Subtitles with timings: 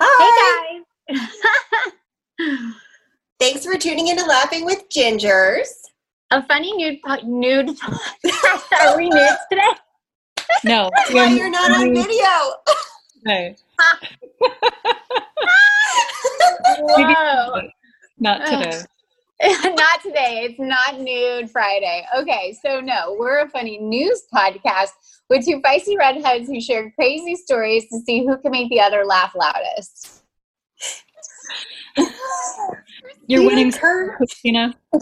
[0.00, 0.82] Hi.
[1.08, 1.28] Hey guys.
[3.40, 5.68] Thanks for tuning in to Laughing with Gingers.
[6.30, 7.70] A funny nude po- nude.
[8.80, 9.62] Are we nudes today?
[10.64, 12.26] No, Why you're not on video?
[13.26, 13.56] Okay.
[16.78, 17.60] Whoa.
[18.18, 18.80] Not today.
[19.44, 20.46] not today.
[20.48, 22.06] It's not Nude Friday.
[22.16, 24.90] Okay, so no, we're a funny news podcast
[25.28, 29.04] with two feisty redheads who share crazy stories to see who can make the other
[29.04, 30.22] laugh loudest.
[33.26, 34.16] You're winning, Kerr.
[34.16, 34.74] Christina.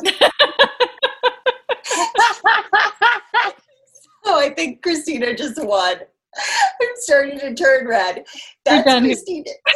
[4.27, 5.97] Oh, I think Christina just won.
[6.83, 8.25] I'm starting to turn red.
[8.65, 8.85] That's.
[8.85, 9.51] Christina.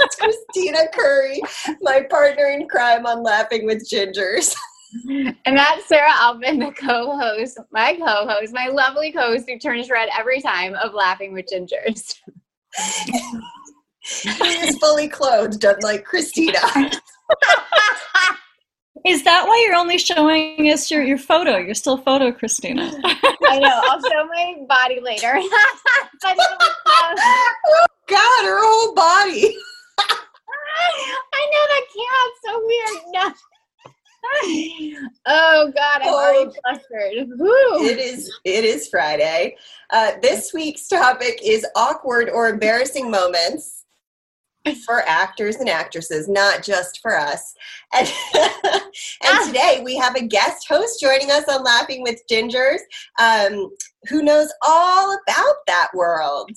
[0.00, 1.40] That's Christina Curry,
[1.80, 4.54] my partner in crime on Laughing with Gingers.
[5.08, 10.40] and that's Sarah Alvin, the co-host, my co-host, my lovely co-host who turns red every
[10.40, 12.14] time of laughing with gingers.
[14.02, 16.60] He is fully clothed, unlike Christina.
[19.06, 21.58] Is that why you're only showing us your, your photo?
[21.58, 22.90] You're still photo, Christina.
[23.04, 23.80] I know.
[23.84, 25.40] I'll show my body later.
[26.22, 27.18] But it'll be close.
[27.66, 29.56] oh God, her whole body.
[29.98, 32.98] I know that came out so weird.
[33.12, 33.34] No.
[35.26, 37.28] Oh God, I'm already flustered.
[37.38, 37.86] Whew.
[37.86, 38.32] It is.
[38.44, 39.56] It is Friday.
[39.90, 43.84] Uh, this week's topic is awkward or embarrassing moments
[44.74, 47.54] for actors and actresses, not just for us.
[47.94, 52.80] And, and today we have a guest host joining us on Laughing with Gingers,
[53.18, 53.70] um,
[54.08, 56.50] who knows all about that world.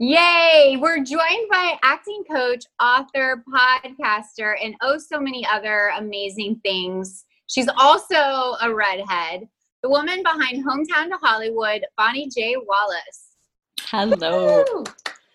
[0.00, 0.76] Yay!
[0.80, 7.24] We're joined by acting coach, author, podcaster, and oh so many other amazing things.
[7.48, 9.48] She's also a redhead.
[9.82, 12.56] The woman behind Hometown to Hollywood, Bonnie J.
[12.56, 13.36] Wallace.
[13.80, 14.64] Hello.
[14.72, 14.84] Woo!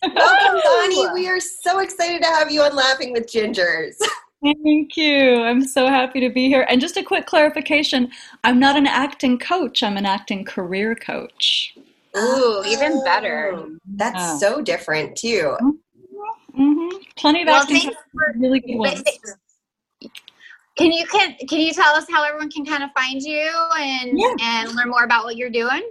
[0.04, 1.09] Welcome, Bonnie.
[1.14, 3.96] We are so excited to have you on Laughing with Gingers.
[4.44, 5.42] Thank you.
[5.44, 6.66] I'm so happy to be here.
[6.70, 8.09] And just a quick clarification
[8.44, 11.75] I'm not an acting coach, I'm an acting career coach.
[12.18, 13.53] Ooh, even better.
[13.56, 14.38] Oh, That's Oh.
[14.40, 15.56] so different too.
[16.53, 16.97] Mm-hmm.
[17.16, 19.02] Plenty of Well, acting for- really good ones.
[20.78, 23.50] Can you can can you tell us how everyone can kind of find you
[23.80, 24.35] and Yeah.
[24.41, 25.81] and learn more about what you're doing?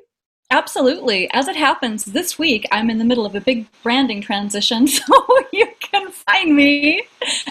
[0.52, 1.28] Absolutely.
[1.32, 5.02] As it happens, this week I'm in the middle of a big branding transition, so
[5.50, 7.04] you can find me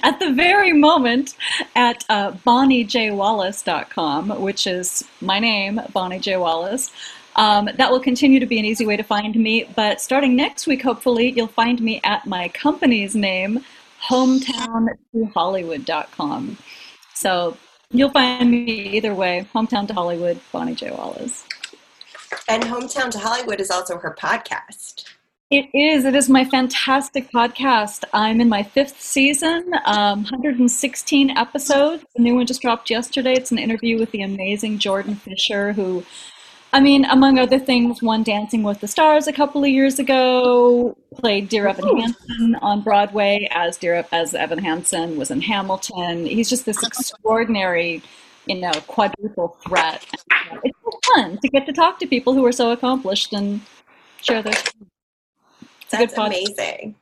[0.04, 1.36] at the very moment
[1.76, 6.38] at uh, bonniejwallace.com, which is my name, Bonnie J.
[6.38, 6.92] Wallace.
[7.36, 10.68] Um, that will continue to be an easy way to find me, but starting next
[10.68, 13.66] week, hopefully, you'll find me at my company's name,
[14.10, 16.58] hometowntohollywood.com.
[17.16, 17.58] So
[17.90, 20.92] you'll find me either way, hometown to Hollywood, Bonnie J.
[20.92, 21.46] Wallace.
[22.48, 25.06] And Hometown to Hollywood is also her podcast.
[25.52, 26.06] It is.
[26.06, 28.06] It is my fantastic podcast.
[28.14, 32.06] I'm in my fifth season, um, 116 episodes.
[32.16, 33.34] The new one just dropped yesterday.
[33.34, 36.06] It's an interview with the amazing Jordan Fisher, who,
[36.72, 40.96] I mean, among other things, won Dancing with the Stars a couple of years ago.
[41.16, 46.28] Played Dear Evan Hansen on Broadway as Dear as Evan Hansen was in Hamilton.
[46.28, 48.02] He's just this extraordinary,
[48.46, 50.06] you know, quadruple threat.
[50.64, 50.81] It's so
[51.16, 53.62] fun to get to talk to people who are so accomplished and
[54.22, 54.54] share their.
[54.54, 54.74] stories.
[55.92, 56.96] Good That's amazing.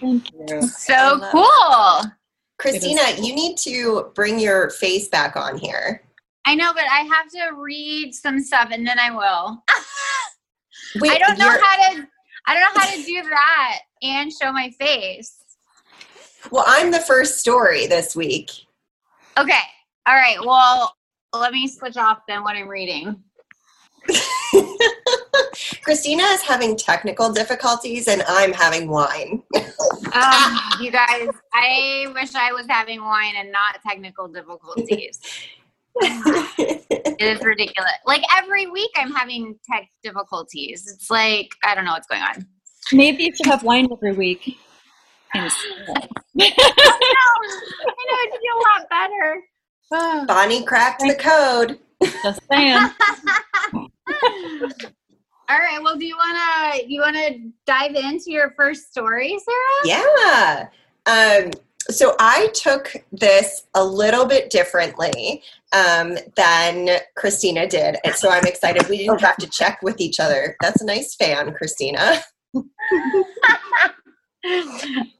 [0.00, 0.62] Thank you.
[0.62, 2.12] So love cool.
[2.58, 6.02] Christina, you need to bring your face back on here.
[6.46, 9.62] I know, but I have to read some stuff and then I will.
[11.00, 12.08] Wait, I don't know you're- how to
[12.46, 15.42] I don't know how to do that and show my face.
[16.50, 18.50] Well, I'm the first story this week.
[19.38, 19.58] Okay.
[20.06, 20.36] All right.
[20.38, 20.94] Well,
[21.32, 23.22] let me switch off then what I'm reading.
[25.82, 29.42] Christina is having technical difficulties and I'm having wine.
[30.14, 35.20] Um, you guys, I wish I was having wine and not technical difficulties.
[37.16, 37.92] It is ridiculous.
[38.06, 40.90] Like every week, I'm having tech difficulties.
[40.92, 42.46] It's like I don't know what's going on.
[42.92, 44.58] Maybe you should have wine every week.
[45.34, 46.08] instead.
[46.40, 50.26] I know it'd be a lot better.
[50.26, 51.78] Bonnie cracked the code.
[52.22, 52.78] Just saying.
[55.48, 55.78] All right.
[55.82, 57.30] Well, do you wanna you wanna
[57.66, 59.84] dive into your first story, Sarah?
[59.84, 60.68] Yeah.
[61.06, 61.50] Um,
[61.90, 65.42] so I took this a little bit differently
[65.72, 67.96] um, than Christina did.
[68.04, 68.88] And so I'm excited.
[68.88, 70.56] We didn't have to check with each other.
[70.62, 72.22] That's a nice fan, Christina.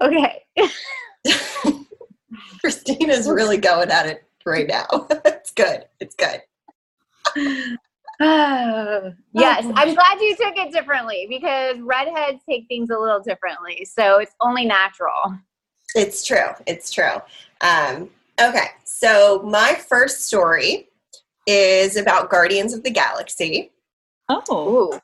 [0.00, 0.42] okay.
[2.60, 4.86] Christina's really going at it right now.
[5.26, 5.84] it's good.
[6.00, 6.40] It's good.
[8.20, 13.84] yes, I'm glad you took it differently because redheads take things a little differently.
[13.84, 15.38] So it's only natural.
[15.94, 16.48] It's true.
[16.66, 17.20] It's true.
[17.60, 18.10] Um,
[18.40, 20.88] okay, so my first story
[21.46, 23.70] is about Guardians of the Galaxy,
[24.28, 25.00] Oh, Ooh.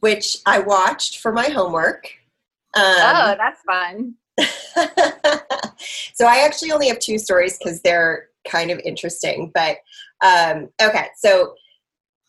[0.00, 2.08] which I watched for my homework.
[2.74, 4.14] oh, Um, that's fun.
[6.14, 9.50] so I actually only have two stories because they're kind of interesting.
[9.54, 9.78] But
[10.22, 11.54] um, okay, so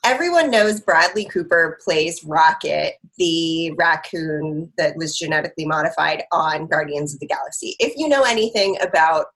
[0.03, 7.19] everyone knows Bradley Cooper plays Rocket, the raccoon that was genetically modified on Guardians of
[7.19, 7.75] the Galaxy.
[7.79, 9.27] If you know anything about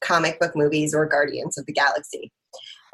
[0.00, 2.32] comic book movies or Guardians of the Galaxy.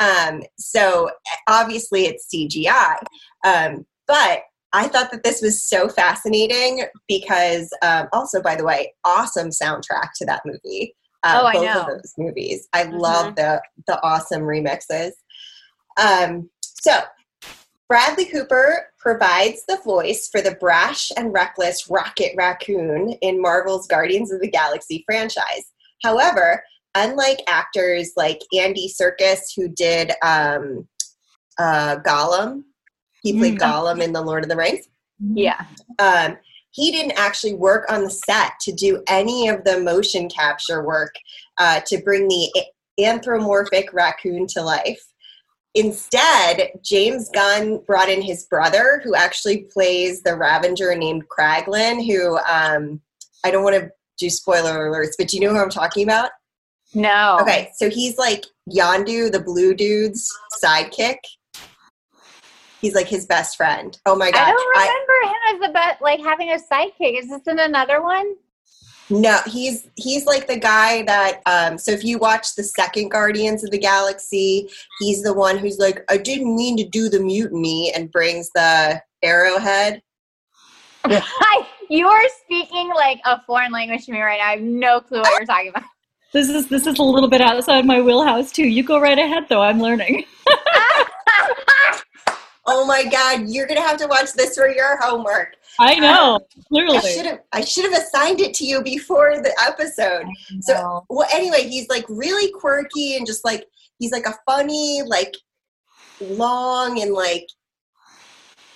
[0.01, 1.11] Um, so
[1.49, 2.97] obviously it's CGI.
[3.45, 4.43] Um, but
[4.73, 10.09] I thought that this was so fascinating because, um, also, by the way, awesome soundtrack
[10.17, 10.97] to that movie.
[11.23, 11.81] Uh, Oh, I both know.
[11.83, 12.69] of those movies.
[12.73, 12.99] I Mhm.
[13.01, 15.13] love the the awesome remixes.
[15.97, 16.51] Um,
[16.85, 17.01] so,
[17.89, 24.31] Bradley Cooper provides the voice for the brash and reckless Rocket Raccoon in Marvel's Guardians
[24.31, 25.73] of the Galaxy franchise.
[26.03, 26.63] However,
[26.95, 30.87] unlike actors like Andy Serkis, who did um,
[31.59, 32.65] uh, Gollum,
[33.23, 33.61] he played Mm.
[33.61, 34.87] Gollum in The Lord of the Rings.
[35.19, 35.65] Yeah.
[35.99, 36.37] Um,
[36.71, 41.15] he didn't actually work on the set to do any of the motion capture work
[41.57, 42.53] uh, to bring the
[42.99, 45.03] anthropomorphic raccoon to life.
[45.75, 52.39] Instead, James Gunn brought in his brother, who actually plays the Ravager named Kraglin, who
[52.39, 53.01] um,
[53.45, 56.31] I don't want to do spoiler alerts, but do you know who I'm talking about?
[56.95, 57.39] No.
[57.41, 60.31] Okay, so he's like Yondu, the blue dude's
[60.65, 61.17] sidekick.
[62.81, 63.99] He's like his best friend.
[64.07, 64.43] Oh my god!
[64.43, 67.19] I don't remember him as the best, like having a sidekick.
[67.19, 68.35] Is this in another one?
[69.11, 73.63] No, he's he's like the guy that um so if you watch the second Guardians
[73.63, 74.69] of the Galaxy,
[74.99, 79.03] he's the one who's like, I didn't mean to do the mutiny and brings the
[79.23, 80.03] arrowhead.
[81.05, 84.47] I, you are speaking like a foreign language to me right now.
[84.47, 85.85] I have no clue what you're talking about.
[86.33, 88.67] this is this is a little bit outside my wheelhouse too.
[88.67, 89.61] You go right ahead, though.
[89.61, 90.25] I'm learning.
[92.67, 95.57] Oh my god, you're gonna have to watch this for your homework.
[95.79, 96.99] I um, know clearly.
[96.99, 100.27] I should have I should have assigned it to you before the episode.
[100.61, 103.67] So well anyway, he's like really quirky and just like
[103.99, 105.35] he's like a funny, like
[106.21, 107.47] long and like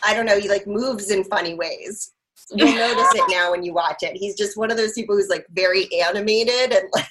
[0.05, 2.12] I don't know, he like moves in funny ways.
[2.50, 4.17] You'll notice it now when you watch it.
[4.17, 7.06] He's just one of those people who's like very animated and like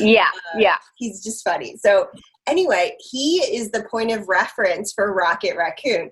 [0.00, 0.76] yeah, uh, yeah.
[0.96, 1.76] he's just funny.
[1.76, 2.08] So
[2.48, 6.10] anyway, he is the point of reference for Rocket Raccoon,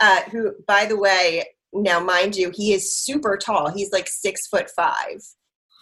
[0.00, 3.70] uh, who, by the way, now mind you, he is super tall.
[3.70, 5.22] He's like six foot five.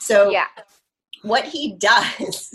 [0.01, 0.47] So Yeah.
[1.23, 2.53] what he does,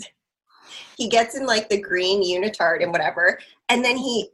[0.96, 3.38] he gets in like the green unitard and whatever,
[3.68, 4.30] and then he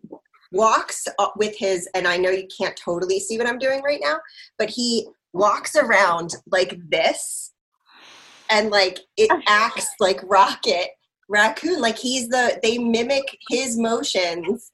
[0.53, 4.01] walks up with his, and I know you can't totally see what I'm doing right
[4.03, 4.19] now,
[4.59, 7.53] but he walks around like this,
[8.51, 10.91] and like it acts like Rocket
[11.31, 14.71] Raccoon, like he's the, they mimic his motions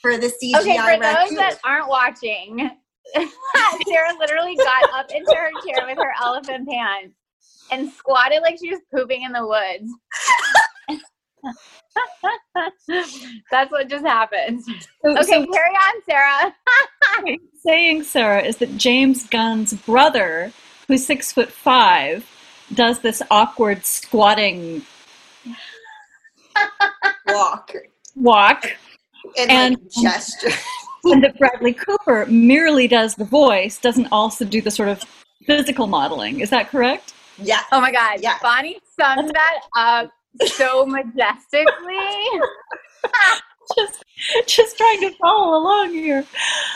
[0.00, 1.00] for the CGI Okay, for raccoon.
[1.02, 2.70] those that aren't watching,
[3.14, 7.14] Sarah literally got up into her chair with her elephant pants
[7.70, 9.92] and squatted like she was pooping in the woods.
[13.50, 14.62] That's what just happened.
[14.64, 14.72] So-
[15.10, 16.54] Okay, so carry on, Sarah.
[17.20, 20.52] what you're saying, Sarah, is that James Gunn's brother,
[20.86, 22.26] who's six foot five,
[22.74, 24.82] does this awkward squatting
[27.28, 27.72] walk
[28.16, 28.64] walk,
[29.38, 30.50] and, And- like gesture.
[31.04, 35.02] and that Bradley Cooper merely does the voice, doesn't also do the sort of
[35.46, 36.40] physical modeling.
[36.40, 37.14] Is that correct?
[37.38, 37.60] Yeah.
[37.72, 38.40] Oh my God, Yes.
[38.42, 40.10] Bonnie summed that up
[40.46, 41.66] so majestically.
[43.76, 44.02] Just,
[44.46, 46.24] just trying to follow along here.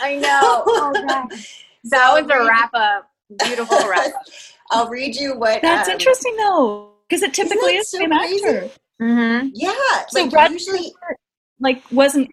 [0.03, 0.63] I know.
[0.67, 1.33] Oh God.
[1.85, 3.11] That was a wrap up.
[3.45, 4.23] Beautiful wrap up.
[4.71, 5.63] I'll read you what.
[5.63, 8.47] That's um, interesting, though, because it typically that is the so same crazy?
[8.47, 8.71] actor.
[9.03, 9.49] Mm-hmm.
[9.55, 9.73] Yeah,
[10.09, 11.17] So like Bradley usually Cooper,
[11.61, 12.31] like wasn't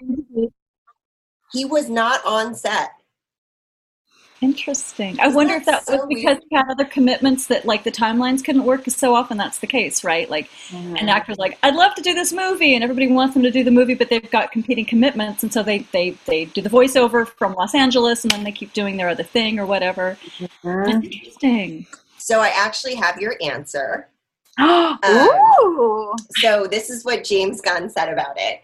[1.51, 2.91] he was not on set.
[4.41, 5.19] interesting.
[5.19, 7.83] I Isn't wonder that if that so was because he had other commitments that like
[7.83, 8.81] the timelines couldn't work.
[8.81, 10.29] Because so often that's the case, right?
[10.29, 13.51] Like an actor's like, I'd love to do this movie, and everybody wants them to
[13.51, 16.69] do the movie, but they've got competing commitments, and so they they they do the
[16.69, 20.17] voiceover from Los Angeles, and then they keep doing their other thing or whatever.
[20.63, 21.87] That's interesting.
[22.17, 24.07] So I actually have your answer.
[24.59, 26.13] Um, Ooh.
[26.41, 28.61] So this is what James Gunn said about it.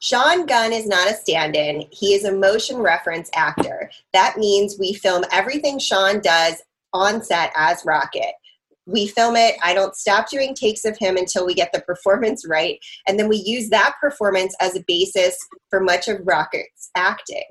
[0.00, 1.84] Sean Gunn is not a stand-in.
[1.90, 3.90] He is a motion reference actor.
[4.12, 8.34] That means we film everything Sean does on set as Rocket.
[8.86, 9.56] We film it.
[9.62, 13.28] I don't stop doing takes of him until we get the performance right, and then
[13.28, 15.38] we use that performance as a basis
[15.70, 17.44] for much of Rocket's acting.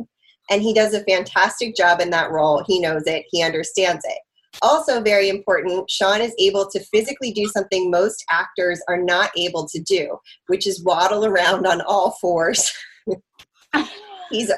[0.51, 2.63] And he does a fantastic job in that role.
[2.67, 3.25] He knows it.
[3.31, 4.19] He understands it.
[4.61, 9.67] Also, very important, Sean is able to physically do something most actors are not able
[9.67, 10.17] to do,
[10.47, 12.71] which is waddle around on all fours.
[14.29, 14.51] he's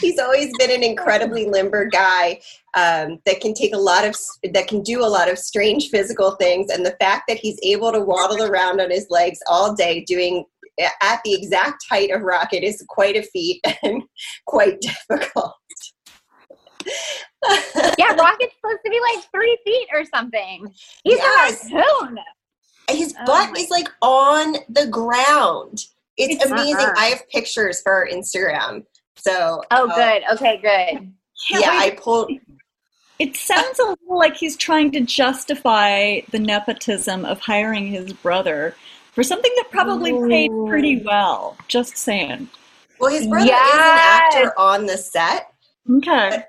[0.00, 2.40] he's always been an incredibly limber guy
[2.74, 4.16] um, that can take a lot of
[4.52, 7.92] that can do a lot of strange physical things and the fact that he's able
[7.92, 10.44] to waddle around on his legs all day doing
[10.80, 14.02] at the exact height of rocket is quite a feat and
[14.46, 15.54] quite difficult
[17.98, 20.66] yeah rocket's supposed to be like three feet or something
[21.04, 21.70] he's yes.
[21.70, 22.18] a raccoon
[22.90, 25.84] his oh butt is like on the ground
[26.16, 26.94] it's, it's amazing uh-huh.
[26.96, 28.84] i have pictures for our instagram
[29.16, 31.12] so oh uh, good okay good
[31.50, 32.30] yeah i pulled
[33.18, 38.74] it sounds a little like he's trying to justify the nepotism of hiring his brother
[39.12, 40.28] for something that probably Ooh.
[40.28, 41.56] paid pretty well.
[41.68, 42.48] Just saying.
[42.98, 43.68] Well, his brother yes.
[43.68, 45.52] is an actor on the set.
[45.88, 46.44] Okay.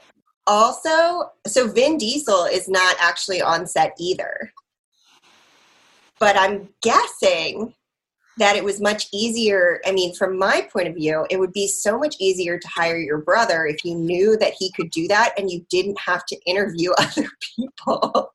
[0.46, 4.52] Also, so Vin Diesel is not actually on set either.
[6.20, 7.74] But I'm guessing
[8.38, 9.80] that it was much easier.
[9.86, 12.98] I mean, from my point of view, it would be so much easier to hire
[12.98, 16.40] your brother if you knew that he could do that and you didn't have to
[16.46, 18.34] interview other people.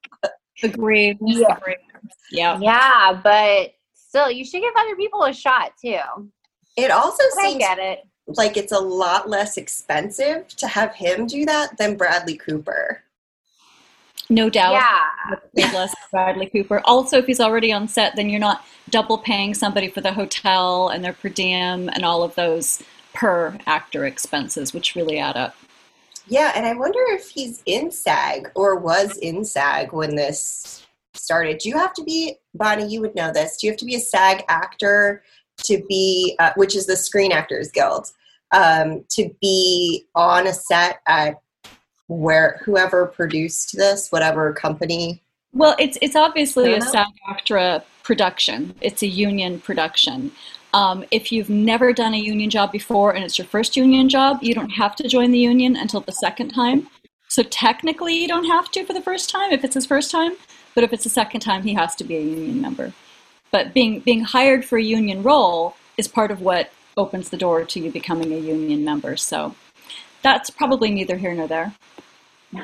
[0.62, 1.19] Agreed.
[1.21, 1.59] Yeah.
[2.31, 2.59] Yeah.
[2.61, 5.99] Yeah, but still, you should give other people a shot too.
[6.77, 8.00] It also but seems I get it.
[8.29, 13.03] Like it's a lot less expensive to have him do that than Bradley Cooper.
[14.31, 14.83] No doubt.
[15.55, 15.73] Yeah.
[15.73, 16.83] Less Bradley Cooper.
[16.85, 20.89] Also, if he's already on set, then you're not double paying somebody for the hotel
[20.89, 22.83] and their per diem and all of those
[23.15, 25.55] per actor expenses, which really add up.
[26.27, 31.59] Yeah, and I wonder if he's in SAG or was in SAG when this started.
[31.59, 33.95] Do you have to be, Bonnie, you would know this, do you have to be
[33.95, 35.23] a SAG actor
[35.65, 38.13] to be, uh, which is the Screen Actors Guild,
[38.52, 41.40] um, to be on a set at
[42.09, 45.23] where whoever produced this, whatever company?
[45.52, 48.75] Well, it's it's obviously a SAG-AFTRA production.
[48.81, 50.33] It's a union production.
[50.75, 54.38] Um, if you've never done a union job before and it's your first union job,
[54.43, 56.88] you don't have to join the union until the second time.
[57.28, 60.33] So technically, you don't have to for the first time if it's his first time.
[60.75, 62.93] But if it's the second time, he has to be a union member.
[63.50, 67.64] But being being hired for a union role is part of what opens the door
[67.64, 69.17] to you becoming a union member.
[69.17, 69.55] So
[70.23, 71.73] that's probably neither here nor there.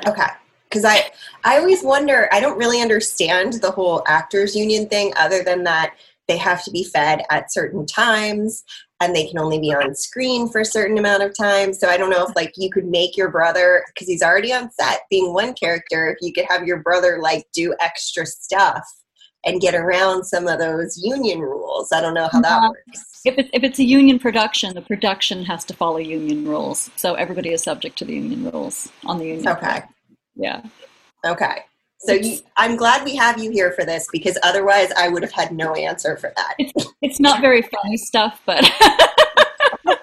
[0.07, 0.27] Okay.
[0.69, 1.09] Because I,
[1.43, 5.95] I always wonder, I don't really understand the whole actors union thing other than that
[6.27, 8.63] they have to be fed at certain times
[8.99, 11.73] and they can only be on screen for a certain amount of time.
[11.73, 14.71] So I don't know if like you could make your brother because he's already on
[14.71, 18.83] set being one character, if you could have your brother like do extra stuff
[19.45, 21.91] and get around some of those union rules.
[21.91, 22.69] I don't know how that uh-huh.
[22.69, 23.21] works.
[23.25, 26.89] If it's, if it's a union production, the production has to follow union rules.
[26.95, 29.47] So everybody is subject to the union rules on the union.
[29.47, 29.81] Okay.
[30.35, 30.63] Yeah.
[31.25, 31.63] Okay.
[31.99, 35.31] So you, I'm glad we have you here for this because otherwise I would have
[35.31, 36.55] had no answer for that.
[36.59, 38.63] It's, it's not very funny stuff, but.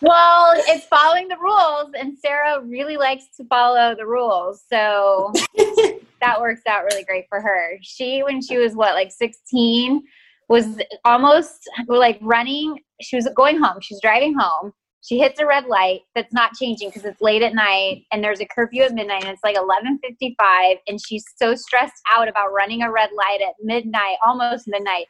[0.00, 4.64] well, it's following the rules, and Sarah really likes to follow the rules.
[4.68, 5.32] So
[6.22, 7.76] that works out really great for her.
[7.82, 10.02] She, when she was what, like 16,
[10.48, 12.78] was almost like running.
[13.00, 13.76] She was going home.
[13.80, 17.54] She's driving home she hits a red light that's not changing because it's late at
[17.54, 22.00] night and there's a curfew at midnight and it's like 11.55 and she's so stressed
[22.10, 25.06] out about running a red light at midnight almost midnight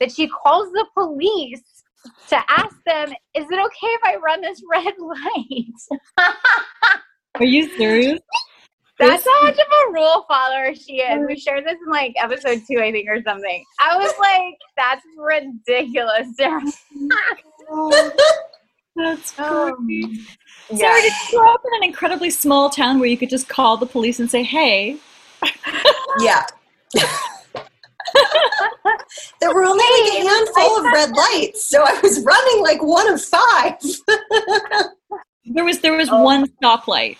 [0.00, 1.62] that she calls the police
[2.28, 6.28] to ask them is it okay if i run this red light
[7.36, 8.20] are you serious
[8.98, 11.26] that's how much of a rule follower she is.
[11.26, 13.64] We shared this in like episode two, I think, or something.
[13.80, 16.62] I was like, that's ridiculous, Sarah.
[18.96, 20.04] That's um, crazy.
[20.70, 23.46] Um, Sarah, did you grow up in an incredibly small town where you could just
[23.46, 24.96] call the police and say, hey?
[26.18, 26.46] yeah.
[29.40, 33.12] there were only like a handful of red lights, so I was running like one
[33.12, 33.74] of five.
[35.44, 36.22] there was there was oh.
[36.22, 37.18] one stoplight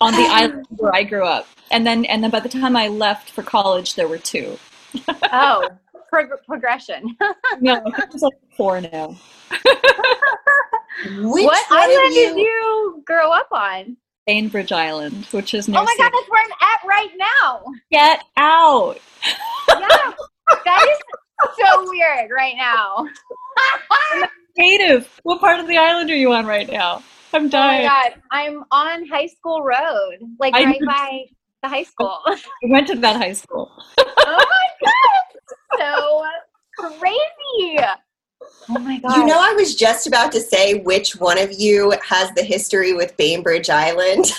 [0.00, 2.88] on the island where I grew up, and then and then by the time I
[2.88, 4.58] left for college, there were two.
[5.32, 5.68] oh,
[6.08, 7.16] prog- progression.
[7.60, 9.16] no, it was like four now.
[11.18, 12.34] Which what island you...
[12.34, 13.96] did you grow up on?
[14.26, 15.80] Bainbridge Island, which is oh near.
[15.82, 17.64] Oh my god, that's where I'm at right now.
[17.92, 18.98] Get out!
[19.68, 20.12] yeah,
[20.64, 20.98] that is
[21.58, 23.06] so weird right now.
[24.56, 25.20] Native.
[25.22, 27.04] What part of the island are you on right now?
[27.36, 27.86] I'm dying.
[27.86, 31.24] Oh my god, I'm on High School Road, like I right by
[31.62, 32.18] the high school.
[32.26, 32.38] I
[32.68, 33.70] went to that high school.
[33.98, 34.88] oh my
[35.78, 36.24] god, so
[36.78, 37.78] crazy.
[38.70, 39.16] Oh my god.
[39.16, 42.94] You know, I was just about to say which one of you has the history
[42.94, 44.32] with Bainbridge Island.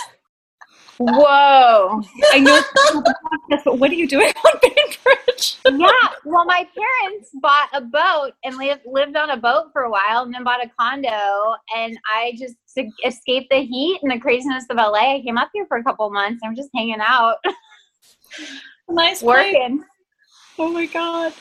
[0.98, 2.02] Whoa.
[2.34, 5.58] I know it's not the podcast, but what are you doing on Bainbridge?
[5.66, 6.10] yeah.
[6.26, 10.24] Well, my parents bought a boat and lived lived on a boat for a while,
[10.24, 11.56] and then bought a condo.
[11.76, 15.50] And I just to escape the heat and the craziness of LA, I came up
[15.54, 16.42] here for a couple months.
[16.44, 17.38] I'm just hanging out,
[18.90, 19.54] nice place.
[19.54, 19.84] working.
[20.60, 21.34] Oh my god.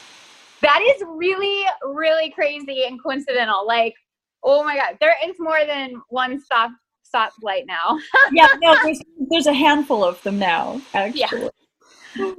[0.62, 3.66] That is really, really crazy and coincidental.
[3.66, 3.94] Like,
[4.42, 6.70] oh my god, there is more than one stop
[7.14, 7.98] stoplight now.
[8.32, 9.00] Yeah, no, there's,
[9.30, 11.50] there's a handful of them now, actually.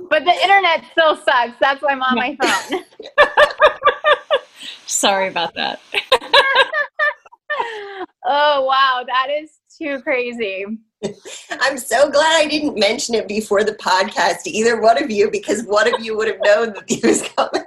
[0.09, 1.53] but the internet still sucks.
[1.59, 2.37] That's why I'm on my
[2.69, 2.83] phone.
[4.85, 5.79] Sorry about that.
[8.25, 10.65] Oh wow, that is too crazy.
[11.51, 15.29] I'm so glad I didn't mention it before the podcast to either one of you
[15.29, 17.63] because one of you would have known that he was coming.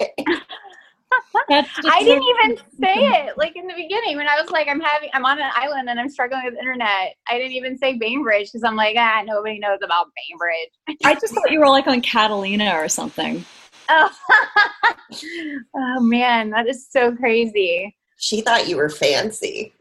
[1.49, 5.11] I didn't even say it like in the beginning when I was like, I'm having,
[5.13, 7.15] I'm on an island and I'm struggling with internet.
[7.29, 11.01] I didn't even say Bainbridge because I'm like, ah, nobody knows about Bainbridge.
[11.05, 13.45] I just thought you were like on Catalina or something.
[13.89, 14.11] Oh,
[15.77, 17.97] oh man, that is so crazy.
[18.19, 19.73] She thought you were fancy.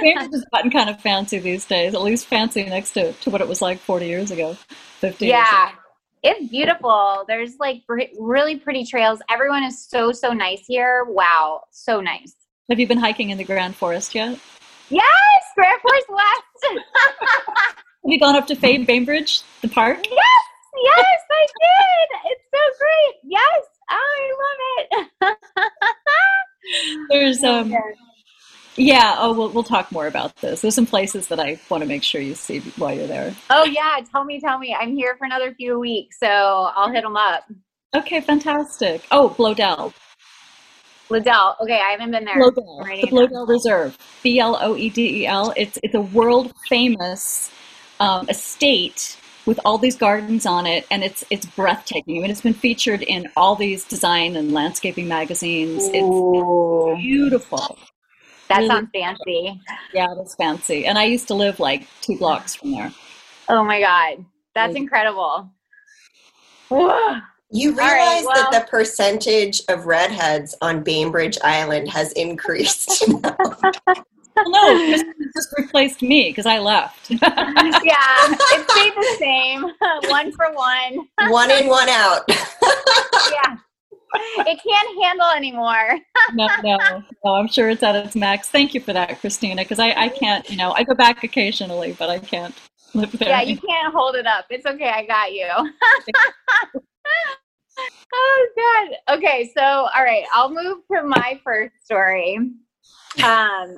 [0.00, 3.40] Bainbridge has gotten kind of fancy these days, at least fancy next to, to what
[3.40, 4.54] it was like 40 years ago,
[5.00, 5.68] 50 years Yeah.
[5.70, 5.78] ago.
[6.26, 7.24] It's beautiful.
[7.28, 7.82] There's like
[8.18, 9.20] really pretty trails.
[9.30, 11.04] Everyone is so, so nice here.
[11.04, 11.64] Wow.
[11.70, 12.34] So nice.
[12.70, 14.38] Have you been hiking in the Grand Forest yet?
[14.88, 15.04] Yes,
[15.54, 16.82] Grand Forest West.
[17.46, 19.98] Have you gone up to Fay Bainbridge, the park?
[20.10, 20.44] yes,
[20.82, 22.32] yes, I did.
[22.32, 23.14] It's so great.
[23.24, 25.38] Yes, I love it.
[27.10, 27.74] There's um
[28.76, 30.62] yeah, oh we'll we'll talk more about this.
[30.62, 33.34] There's some places that I want to make sure you see while you're there.
[33.50, 34.74] oh yeah, tell me, tell me.
[34.78, 37.44] I'm here for another few weeks, so I'll hit them up.
[37.94, 39.06] Okay, fantastic.
[39.12, 39.92] Oh, Bloedel.
[41.10, 41.56] Liddell.
[41.60, 42.36] Okay, I haven't been there.
[42.36, 43.06] Bloedel, the.
[43.08, 45.52] Bloedel Reserve, B L O E D E L.
[45.56, 47.52] It's it's a world famous
[48.00, 49.16] um, estate
[49.46, 52.18] with all these gardens on it, and it's it's breathtaking.
[52.18, 55.84] I mean, it's been featured in all these design and landscaping magazines.
[55.88, 57.78] It's Ooh, beautiful.
[58.48, 59.60] that really- sounds fancy.
[59.92, 60.86] Yeah, it's fancy.
[60.86, 62.92] And I used to live like two blocks from there.
[63.48, 65.50] Oh my god, that's incredible.
[66.68, 67.18] Whoa.
[67.50, 73.04] You All right, realize well- that the percentage of redheads on Bainbridge Island has increased
[73.22, 73.36] now.
[73.38, 73.74] Well,
[74.36, 77.10] no, just, just replaced me because I left.
[77.10, 79.62] yeah, it stayed the same.
[80.10, 81.08] one for one.
[81.30, 82.22] one in, one out.
[82.28, 83.56] Yeah.
[84.16, 85.98] It can't handle anymore.
[86.34, 88.48] no, no, no, I'm sure it's at its max.
[88.48, 91.96] Thank you for that, Christina, because I, I can't, you know, I go back occasionally,
[91.98, 92.54] but I can't
[92.94, 93.30] live there.
[93.30, 94.46] Yeah, you can't hold it up.
[94.50, 94.88] It's okay.
[94.88, 95.48] I got you.
[98.14, 99.16] oh, God.
[99.16, 102.36] Okay, so, all right, I'll move to my first story,
[103.24, 103.76] um,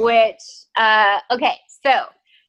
[0.00, 0.40] which,
[0.76, 2.04] uh, okay, so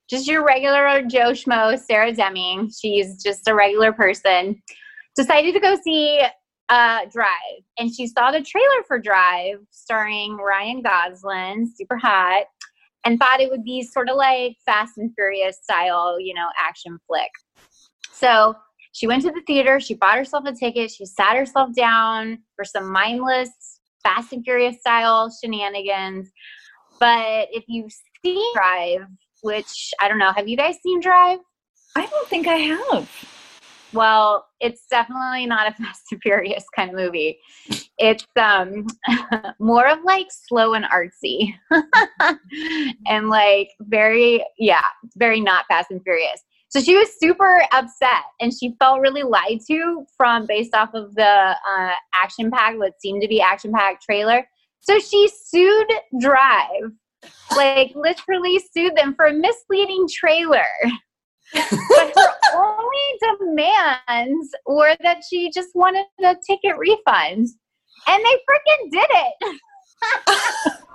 [0.09, 2.69] just your regular Joe Schmo, Sarah Deming.
[2.69, 4.61] She's just a regular person.
[5.15, 6.21] Decided to go see
[6.69, 12.45] uh, Drive, and she saw the trailer for Drive starring Ryan Gosling, super hot,
[13.05, 16.97] and thought it would be sort of like Fast and Furious style, you know, action
[17.07, 17.31] flick.
[18.13, 18.55] So
[18.93, 22.63] she went to the theater, she bought herself a ticket, she sat herself down for
[22.63, 23.49] some mindless
[24.03, 26.31] Fast and Furious style shenanigans.
[27.01, 27.91] But if you've
[28.23, 29.07] seen Drive,
[29.41, 31.39] which I don't know, have you guys seen Drive?
[31.97, 33.09] I don't think I have.
[33.91, 37.39] Well, it's definitely not a Fast and Furious kind of movie.
[37.97, 38.85] It's um
[39.59, 41.55] more of like slow and artsy.
[43.07, 44.85] and like very yeah,
[45.17, 46.43] very not Fast and Furious.
[46.69, 51.15] So she was super upset and she felt really lied to from based off of
[51.15, 54.47] the uh, action packed, what seemed to be action packed trailer.
[54.81, 56.91] So she sued Drive,
[57.55, 60.65] like literally sued them for a misleading trailer
[61.53, 67.47] but her only demands were that she just wanted a ticket refund.
[68.07, 69.59] And they freaking did it.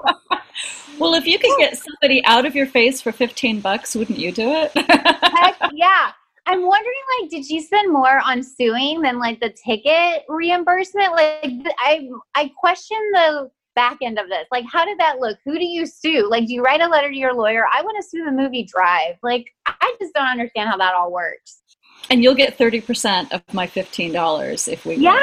[0.98, 4.32] Well, if you could get somebody out of your face for 15 bucks, wouldn't you
[4.32, 4.72] do it?
[4.74, 6.12] Heck yeah.
[6.46, 11.12] I'm wondering, like, did she spend more on suing than like the ticket reimbursement?
[11.12, 14.46] Like, I I question the back end of this.
[14.50, 15.38] Like, how did that look?
[15.44, 16.26] Who do you sue?
[16.28, 17.64] Like, do you write a letter to your lawyer?
[17.72, 19.16] I want to sue the movie Drive.
[19.22, 21.62] Like, I just don't understand how that all works.
[22.10, 24.96] and you'll get 30% of my $15 if we.
[24.96, 25.22] Yeah.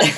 [0.00, 0.10] yeah,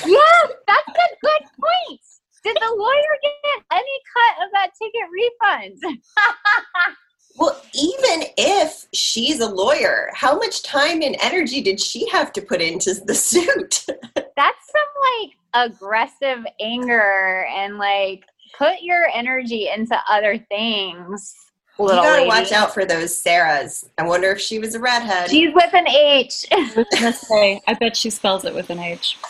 [0.67, 2.01] that's a good point.
[2.43, 5.99] Did the lawyer get any cut of that ticket refund?
[7.39, 12.41] Well, even if she's a lawyer, how much time and energy did she have to
[12.41, 13.85] put into the suit?
[14.15, 18.23] That's some like aggressive anger and like
[18.57, 21.35] put your energy into other things.
[21.79, 22.27] you gotta lady.
[22.27, 23.87] watch out for those Sarahs.
[23.97, 25.29] I wonder if she was a redhead.
[25.29, 26.45] She's with an H.
[26.51, 29.17] I say, I bet she spells it with an H.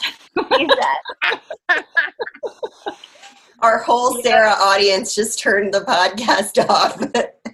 [3.60, 7.00] Our whole Sarah audience just turned the podcast off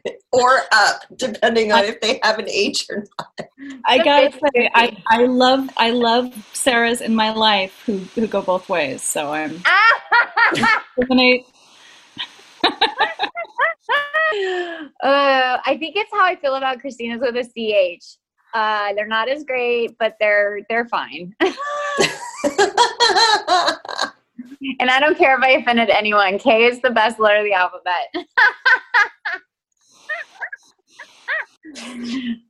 [0.32, 3.48] or up, depending on if they have an H or not.
[3.86, 8.42] I gotta say, I, I love I love Sarahs in my life who who go
[8.42, 9.02] both ways.
[9.02, 9.62] So I'm
[10.98, 11.46] with an H.
[12.66, 12.70] uh,
[15.04, 18.18] I think it's how I feel about Christina's with a CH.
[18.54, 21.36] Uh, they're not as great, but they're they're fine.
[24.80, 26.38] and I don't care if I offended anyone.
[26.38, 28.14] K is the best letter of the alphabet.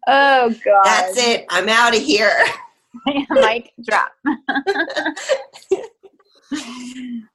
[0.07, 0.83] oh god.
[0.83, 1.45] That's it.
[1.49, 2.45] I'm out of here.
[3.29, 4.11] Mic drop.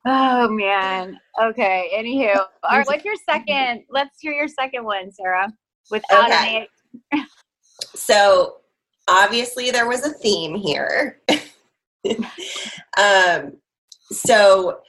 [0.06, 1.18] oh man.
[1.42, 1.90] Okay.
[1.94, 2.86] Anywho, all right.
[2.86, 3.84] What's your second?
[3.90, 5.52] Let's hear your second one, Sarah.
[5.90, 6.68] Without Okay.
[7.12, 7.26] any.
[7.94, 8.56] So
[9.08, 11.20] obviously there was a theme here.
[12.98, 13.52] um,
[14.10, 14.80] so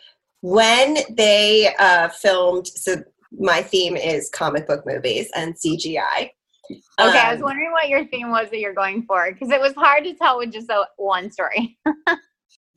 [0.42, 2.98] when they uh, filmed, so
[3.32, 6.32] my theme is comic book movies and CGI.
[6.70, 9.60] Okay, I was Um, wondering what your theme was that you're going for because it
[9.60, 11.78] was hard to tell with just a, one story.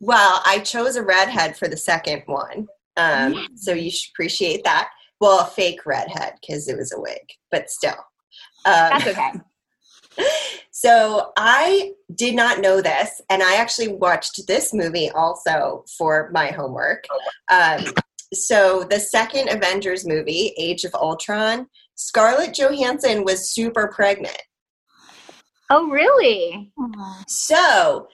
[0.05, 2.67] Well, I chose a redhead for the second one.
[2.97, 4.91] Um, so you should appreciate that.
[5.21, 7.95] Well, a fake redhead because it was a wig, but still.
[8.65, 9.33] Um, That's okay.
[10.75, 16.49] So I did not know this, and I actually watched this movie also for my
[16.49, 17.05] homework.
[17.51, 17.85] Um,
[18.33, 24.41] so the second Avengers movie, Age of Ultron, Scarlett Johansson was super pregnant.
[25.71, 26.73] Oh, really?
[27.29, 28.09] So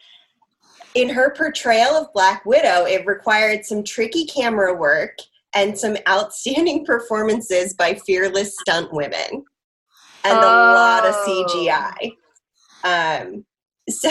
[0.94, 5.16] in her portrayal of Black Widow, it required some tricky camera work
[5.54, 9.44] and some outstanding performances by fearless stunt women
[10.24, 11.46] and a lot of Oh.
[11.48, 12.12] CGI.
[12.84, 13.44] Um,
[13.88, 14.10] so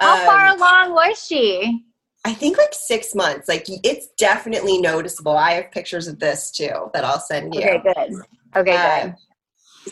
[0.00, 1.84] How far um, along was she?
[2.24, 3.48] I think like six months.
[3.48, 5.36] Like it's definitely noticeable.
[5.36, 7.60] I have pictures of this too that I'll send you.
[7.60, 8.14] Okay, good.
[8.56, 9.14] Okay, Uh, good.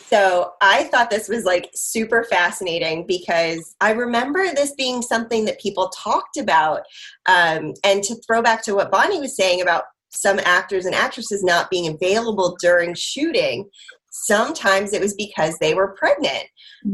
[0.05, 5.59] so I thought this was like super fascinating because I remember this being something that
[5.59, 6.81] people talked about.
[7.27, 11.43] Um, and to throw back to what Bonnie was saying about some actors and actresses
[11.43, 13.69] not being available during shooting,
[14.09, 16.45] sometimes it was because they were pregnant.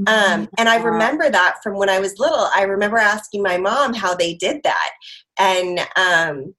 [0.08, 2.48] Um, and I remember that from when I was little.
[2.56, 4.92] I remember asking my mom how they did that,
[5.40, 6.54] and um,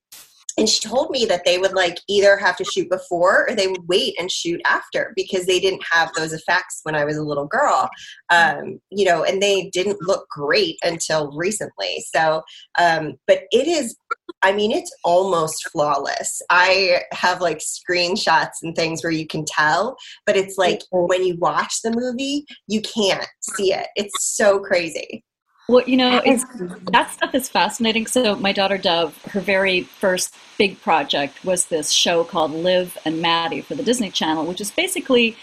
[0.60, 3.68] and she told me that they would like either have to shoot before or they
[3.68, 7.22] would wait and shoot after because they didn't have those effects when I was a
[7.22, 7.88] little girl.
[8.30, 12.04] Um, you know, and they didn't look great until recently.
[12.14, 12.42] So,
[12.78, 13.96] um, but it is.
[14.42, 16.40] I mean, it's almost flawless.
[16.50, 21.36] I have like screenshots and things where you can tell, but it's like when you
[21.36, 23.88] watch the movie, you can't see it.
[23.96, 25.24] It's so crazy.
[25.70, 26.44] Well, you know, it's
[26.90, 28.08] that stuff is fascinating.
[28.08, 33.22] So my daughter Dove, her very first big project was this show called Liv and
[33.22, 35.36] Maddie for the Disney Channel, which is basically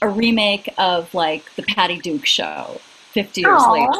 [0.00, 3.92] a remake of like the Patty Duke show 50 years later,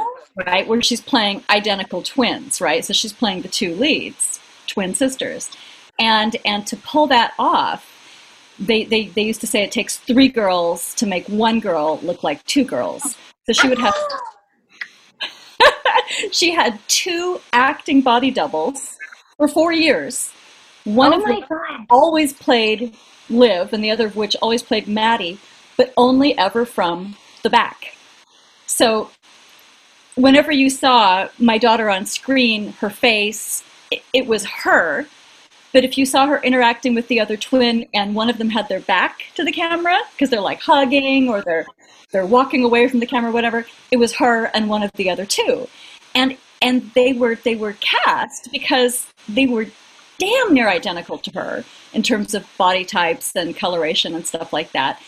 [0.47, 0.69] right?
[0.69, 2.85] Where she's playing identical twins, right?
[2.85, 5.51] So she's playing the two leads, twin sisters.
[5.99, 7.85] And and to pull that off,
[8.57, 12.23] they, they, they used to say it takes three girls to make one girl look
[12.23, 13.17] like two girls.
[13.47, 13.95] So she would have
[16.33, 18.99] she had two acting body doubles
[19.37, 20.33] for four years.
[20.85, 21.87] One oh of which god.
[21.91, 22.95] always played
[23.31, 25.39] Liv, and the other of which always played Maddie,
[25.77, 27.95] but only ever from the back.
[28.67, 29.11] So
[30.15, 35.07] whenever you saw my daughter on screen, her face, it, it was her.
[35.73, 38.69] But if you saw her interacting with the other twin and one of them had
[38.69, 41.67] their back to the camera because they're like hugging or they're
[42.11, 45.25] they're walking away from the camera, whatever, it was her and one of the other
[45.25, 45.67] two.
[46.15, 49.67] And and they were they were cast because they were
[50.19, 54.71] damn near identical to her in terms of body types and coloration and stuff like
[54.73, 55.03] that.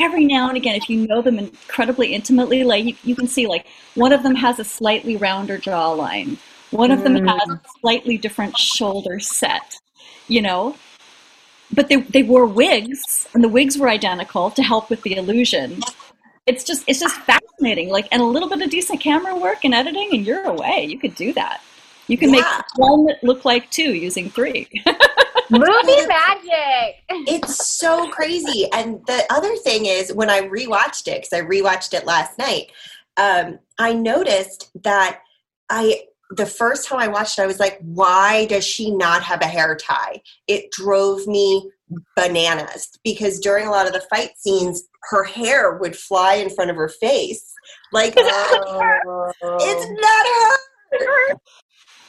[0.00, 3.46] Every now and again, if you know them incredibly intimately, like you, you can see
[3.46, 6.38] like one of them has a slightly rounder jawline,
[6.70, 7.54] one of them has mm.
[7.54, 9.76] a slightly different shoulder set,
[10.28, 10.76] you know.
[11.74, 15.80] But they they wore wigs, and the wigs were identical to help with the illusion.
[16.46, 19.74] It's just it's just fascinating, like and a little bit of decent camera work and
[19.74, 20.86] editing, and you're away.
[20.88, 21.62] You could do that.
[22.08, 22.40] You can Yeah.
[22.40, 24.68] make one look like two using three.
[25.50, 27.04] Movie magic.
[27.08, 28.68] It's so crazy.
[28.72, 32.72] And the other thing is, when I rewatched it, because I rewatched it last night,
[33.18, 35.20] um, I noticed that
[35.68, 36.04] I
[36.36, 39.46] the first time I watched it, I was like, why does she not have a
[39.46, 40.20] hair tie?
[40.48, 41.70] It drove me
[42.16, 46.70] bananas because during a lot of the fight scenes, her hair would fly in front
[46.70, 47.52] of her face.
[47.92, 49.32] Like, oh.
[49.42, 51.36] it's not her.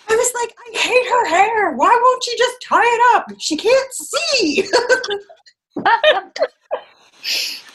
[0.09, 1.71] I was like, I hate her hair.
[1.75, 3.27] Why won't she just tie it up?
[3.39, 4.67] She can't see.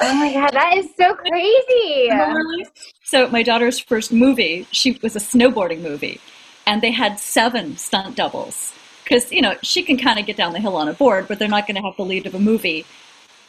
[0.00, 2.10] oh my god, that is so crazy.
[3.04, 6.20] So my daughter's first movie, she was a snowboarding movie,
[6.66, 8.72] and they had seven stunt doubles
[9.04, 11.38] because you know she can kind of get down the hill on a board, but
[11.38, 12.86] they're not going to have the lead of a movie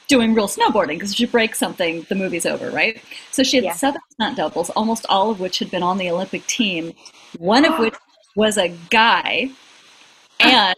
[0.08, 3.02] doing real snowboarding because if she breaks something, the movie's over, right?
[3.32, 3.74] So she had yeah.
[3.74, 6.94] seven stunt doubles, almost all of which had been on the Olympic team,
[7.38, 7.96] one of which
[8.36, 9.50] was a guy,
[10.40, 10.76] and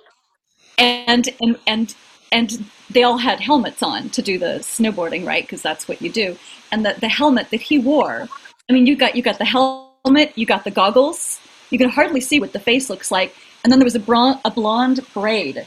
[0.78, 1.96] and and and
[2.32, 5.44] and they all had helmets on to do the snowboarding, right?
[5.44, 6.38] Because that's what you do.
[6.72, 8.28] And the, the helmet that he wore,
[8.70, 11.40] I mean, you got you got the helmet, you got the goggles.
[11.70, 14.40] You can hardly see what the face looks like, and then there was a, bron-
[14.46, 15.66] a blonde braid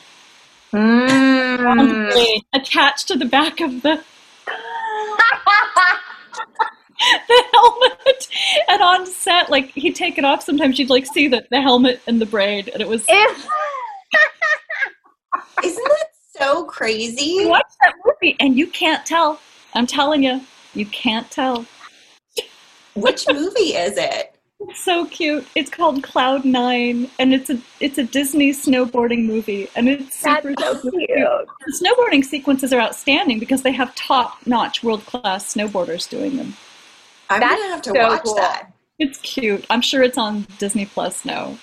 [0.72, 2.42] Mm.
[2.52, 4.02] attached to the back of the
[7.28, 8.28] the helmet
[8.68, 12.02] and on set like he'd take it off sometimes you'd like see the, the helmet
[12.06, 13.34] and the braid and it was that
[16.48, 19.40] so crazy you watch that movie and you can't tell
[19.74, 20.40] i'm telling you
[20.74, 21.64] you can't tell
[22.94, 25.46] which movie is it it's so cute.
[25.54, 30.52] It's called Cloud Nine, and it's a it's a Disney snowboarding movie, and it's super
[30.58, 31.06] That's so cute.
[31.06, 31.48] cute.
[31.66, 36.56] The snowboarding sequences are outstanding because they have top notch, world class snowboarders doing them.
[37.30, 38.34] I'm That's gonna have to so watch cool.
[38.34, 38.72] that.
[38.98, 39.64] It's cute.
[39.70, 41.56] I'm sure it's on Disney Plus now.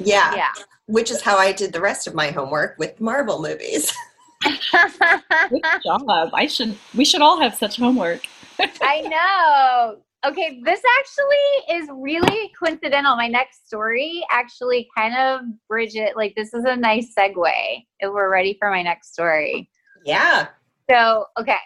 [0.00, 0.52] Yeah, yeah.
[0.86, 3.92] Which is how I did the rest of my homework with Marvel movies.
[4.42, 6.30] Good job.
[6.34, 6.76] I should.
[6.94, 8.22] We should all have such homework.
[8.80, 9.98] I know.
[10.24, 13.16] Okay, this actually is really coincidental.
[13.16, 18.30] My next story actually kind of Bridget, like this is a nice segue if we're
[18.30, 19.68] ready for my next story.
[20.04, 20.48] Yeah.
[20.88, 21.56] So, okay.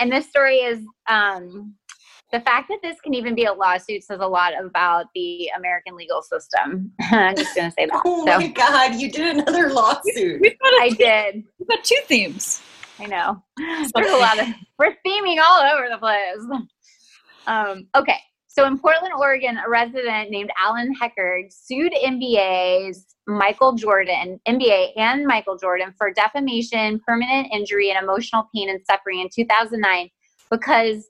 [0.00, 1.74] And this story is um
[2.32, 5.96] the fact that this can even be a lawsuit says a lot about the American
[5.96, 6.92] legal system.
[7.00, 8.02] I'm just going to say that.
[8.04, 8.38] Oh so.
[8.38, 10.42] my God, you did another lawsuit.
[10.80, 11.44] I did.
[11.58, 12.62] We've got two themes.
[12.98, 13.42] I know.
[13.56, 14.46] There's a lot of,
[14.78, 16.66] we're theming all over the place.
[17.46, 18.18] Um, okay.
[18.48, 25.24] So in Portland, Oregon, a resident named Allen Heckard sued NBA's Michael Jordan, NBA and
[25.24, 30.10] Michael Jordan for defamation, permanent injury, and emotional pain and suffering in 2009
[30.50, 31.06] because,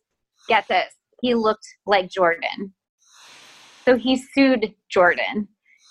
[0.48, 2.72] get this, he looked like Jordan.
[3.84, 5.48] So he sued Jordan,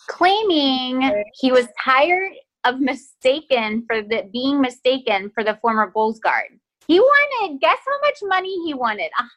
[0.07, 2.31] claiming he was tired
[2.63, 6.59] of mistaken for the being mistaken for the former Bulls guard.
[6.87, 9.11] He wanted, guess how much money he wanted?
[9.19, 9.29] Ah,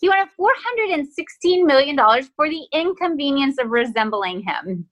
[0.00, 1.96] he wanted $416 million
[2.36, 4.86] for the inconvenience of resembling him.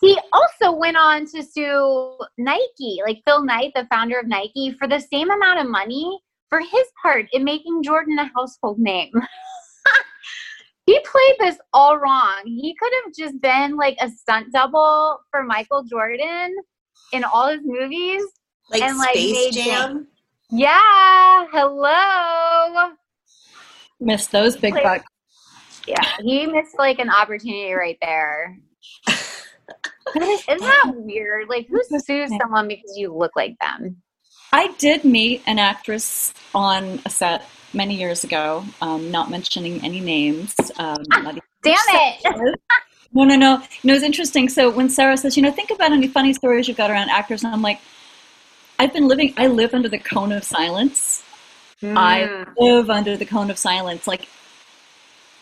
[0.00, 4.88] he also went on to sue Nike, like Phil Knight, the founder of Nike, for
[4.88, 9.12] the same amount of money for his part in making Jordan a household name.
[10.86, 12.42] he played this all wrong.
[12.44, 16.54] He could have just been like a stunt double for Michael Jordan
[17.12, 18.22] in all his movies.
[18.70, 20.08] Like and like Space Jam?
[20.50, 22.92] Yeah, hello.
[24.00, 25.04] Missed those big bucks.
[25.86, 28.58] Yeah, he missed like an opportunity right there.
[30.14, 31.48] Isn't that weird?
[31.48, 34.02] Like, who sues someone because you look like them?
[34.56, 40.00] I did meet an actress on a set many years ago, um, not mentioning any
[40.00, 40.54] names.
[40.78, 42.60] Um, ah, damn it!
[43.12, 43.62] no, no, no.
[43.84, 44.48] Know, it's interesting.
[44.48, 47.44] So when Sarah says, you know, think about any funny stories you've got around actors,
[47.44, 47.80] and I'm like,
[48.78, 51.22] I've been living, I live under the cone of silence.
[51.82, 51.94] Mm.
[51.94, 54.06] I live under the cone of silence.
[54.06, 54.26] Like,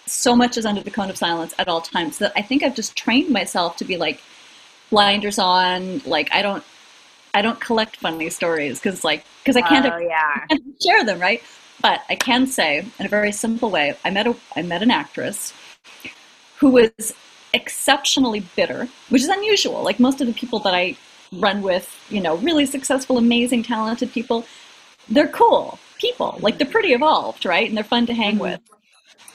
[0.07, 2.75] so much is under the cone of silence at all times that I think I've
[2.75, 4.21] just trained myself to be like
[4.91, 6.01] blinders on.
[6.01, 6.65] Like, I don't,
[7.35, 10.45] I don't collect funny stories because, like, because I can't, oh, yeah.
[10.45, 11.43] I can't share them, right?
[11.83, 14.91] But I can say in a very simple way, I met a, I met an
[14.91, 15.53] actress
[16.59, 17.13] who was
[17.53, 19.83] exceptionally bitter, which is unusual.
[19.83, 20.97] Like most of the people that I
[21.33, 24.47] run with, you know, really successful, amazing, talented people.
[25.09, 26.39] They're cool people.
[26.41, 27.69] Like they're pretty evolved, right?
[27.69, 28.43] And they're fun to hang mm-hmm.
[28.43, 28.61] with.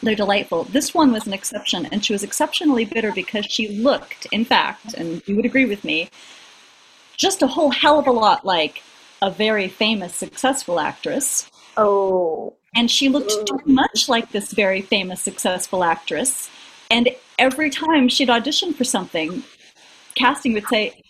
[0.02, 0.64] They're delightful.
[0.64, 4.94] This one was an exception, and she was exceptionally bitter because she looked, in fact,
[4.94, 6.10] and you would agree with me,
[7.20, 8.82] just a whole hell of a lot like
[9.22, 11.52] a very famous, successful actress.
[11.78, 12.56] Oh.
[12.74, 16.50] And she looked too much like this very famous, successful actress.
[16.90, 19.44] And every time she'd audition for something,
[20.16, 21.04] casting would say,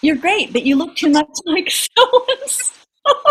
[0.00, 2.72] you're great, but you look too much like so and so.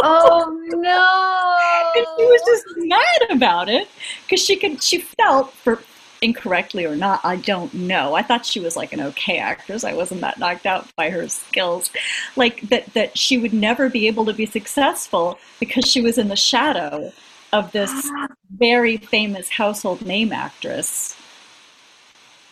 [0.03, 1.95] Oh no!
[1.95, 3.87] and she was just mad about it
[4.23, 4.81] because she could.
[4.81, 5.79] She felt for
[6.21, 8.15] incorrectly or not, I don't know.
[8.15, 9.83] I thought she was like an okay actress.
[9.83, 11.91] I wasn't that knocked out by her skills.
[12.35, 16.27] Like that that she would never be able to be successful because she was in
[16.27, 17.11] the shadow
[17.53, 18.09] of this
[18.51, 21.15] very famous household name actress.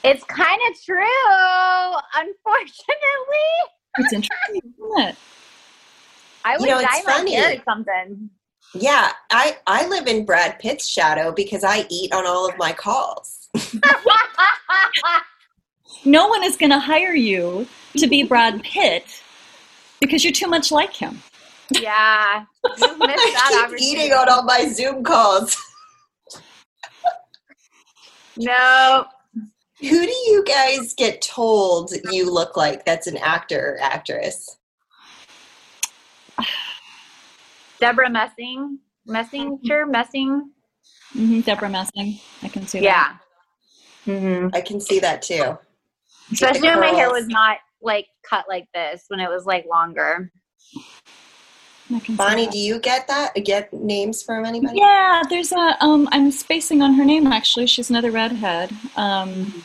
[0.03, 1.03] It's kind of true,
[2.15, 3.51] unfortunately.
[3.97, 5.15] It's interesting, isn't it?
[6.43, 8.29] I would You know, dye it's my or something.
[8.75, 12.71] Yeah, I I live in Brad Pitt's shadow because I eat on all of my
[12.71, 13.44] calls.
[16.05, 19.05] No one is going to hire you to be Brad Pitt
[19.99, 21.21] because you're too much like him.
[21.71, 22.45] yeah,
[22.77, 22.99] you missed
[23.33, 25.57] that I keep eating on all my Zoom calls.
[28.37, 29.05] No,
[29.79, 34.57] Who do you guys get told you look like that's an actor or actress?
[37.79, 40.49] Deborah Messing, Messinger, Messing.
[41.13, 43.19] hmm Deborah Messing, I can see that.
[44.05, 44.39] Yeah.
[44.39, 45.57] hmm I can see that too.
[46.31, 50.31] Especially when my hair was not like cut like this, when it was like longer.
[51.93, 53.33] I can see Bonnie, do you get that?
[53.43, 54.79] Get names from anybody?
[54.79, 55.77] Yeah, there's a.
[55.81, 57.27] Um, I'm spacing on her name.
[57.27, 58.71] Actually, she's another redhead.
[58.95, 59.63] Um,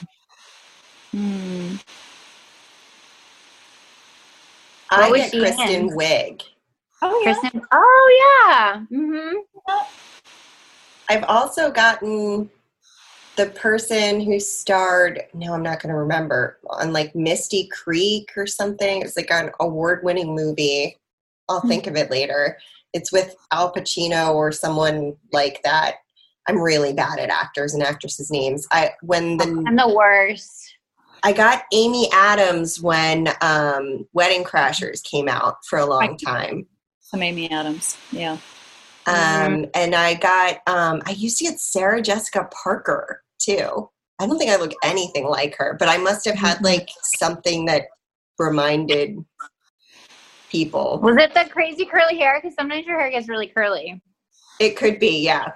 [1.12, 1.76] hmm.
[4.90, 5.90] I was get Kristen in?
[5.90, 6.42] Wiig.
[7.03, 7.35] Oh yeah.
[7.40, 7.62] Kristen.
[7.72, 8.81] Oh yeah.
[8.90, 9.37] hmm
[11.09, 12.50] I've also gotten
[13.40, 18.46] the person who starred, no, I'm not going to remember, on like Misty Creek or
[18.46, 19.00] something.
[19.00, 20.98] It's like an award winning movie.
[21.48, 22.59] I'll think of it later.
[22.92, 25.96] It's with Al Pacino or someone like that.
[26.46, 28.66] I'm really bad at actors and actresses' names.
[28.72, 30.74] I when the I'm the worst.
[31.22, 36.66] I got Amy Adams when um, Wedding Crashers came out for a long time.
[37.00, 37.96] Some Amy Adams.
[38.12, 38.37] Yeah.
[39.07, 43.90] Um, and I got, um, I used to get Sarah Jessica Parker too.
[44.20, 46.64] I don't think I look anything like her, but I must have had Mhm.
[46.64, 47.87] like something that
[48.38, 49.24] reminded
[50.50, 51.00] people.
[51.03, 52.38] Was it the crazy curly hair?
[52.40, 54.00] Because sometimes your hair gets really curly.
[54.59, 55.53] It could be, yeah.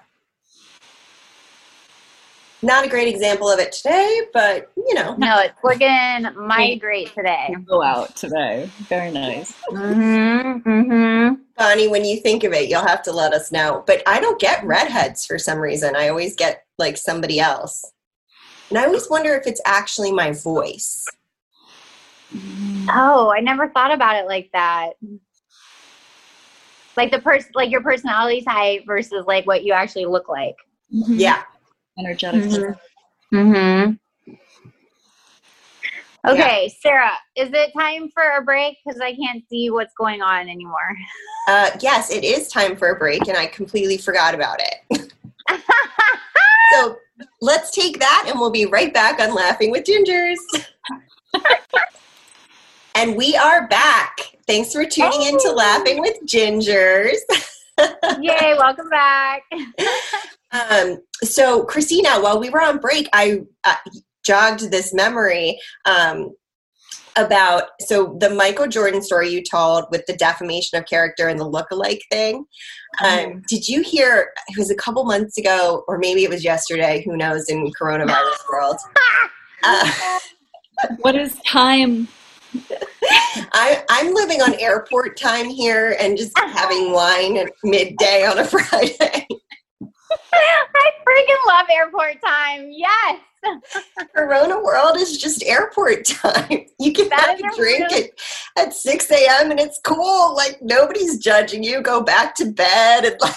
[2.63, 7.55] Not a great example of it today, but you know, No, it's looking migrate today.
[7.69, 8.71] Go out today.
[8.89, 9.53] Very nice.
[9.71, 10.67] Mm-hmm.
[10.71, 11.35] Mm-hmm.
[11.59, 13.85] Bonnie, when you think of it, you'll have to let us know.
[13.87, 15.95] But I don't get redheads for some reason.
[15.95, 17.93] I always get like somebody else.
[18.71, 21.05] And I always wonder if it's actually my voice.
[22.91, 24.95] Oh, I never thought about it like that.
[26.97, 30.57] Like the person, like your personality type versus like what you actually look like.
[30.93, 31.19] Mhm.
[31.19, 31.43] Yeah.
[31.99, 32.43] Energetic.
[32.43, 32.79] Mhm.
[33.33, 33.93] Mm-hmm.
[36.27, 38.79] Okay, Sarah, is it time for a break?
[38.85, 40.97] Because I can't see what's going on anymore.
[41.49, 45.13] Uh, yes, it is time for a break, and I completely forgot about it.
[46.73, 46.97] so
[47.41, 50.37] let's take that, and we'll be right back on Laughing with Gingers.
[52.95, 54.17] and we are back.
[54.47, 55.53] Thanks for tuning in to.
[55.53, 57.17] Laughing with Gingers.
[58.21, 59.43] Yay, welcome back.
[60.53, 63.77] Um, so, Christina, while we were on break, I uh,
[64.25, 66.35] jogged this memory um,
[67.17, 71.47] about so the Michael Jordan story you told with the defamation of character and the
[71.47, 72.45] look-alike thing.
[73.05, 74.33] Um, did you hear?
[74.49, 77.03] It was a couple months ago, or maybe it was yesterday.
[77.05, 77.49] Who knows?
[77.49, 78.77] In coronavirus world,
[79.65, 80.19] uh,
[80.99, 82.09] What is time?
[83.53, 88.45] I, I'm living on airport time here and just having wine at midday on a
[88.45, 89.27] Friday.
[90.33, 92.69] I freaking love airport time.
[92.71, 93.21] Yes.
[94.17, 96.67] Corona world is just airport time.
[96.81, 98.11] You can That have a drink really-
[98.57, 99.51] at, at 6 a.m.
[99.51, 100.35] and it's cool.
[100.35, 101.83] Like nobody's judging you.
[101.83, 103.35] Go back to bed and like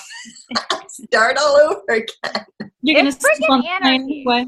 [0.89, 2.45] start all over again.
[2.81, 4.25] You're gonna It's sleep freaking on the anarchy.
[4.25, 4.45] anyway.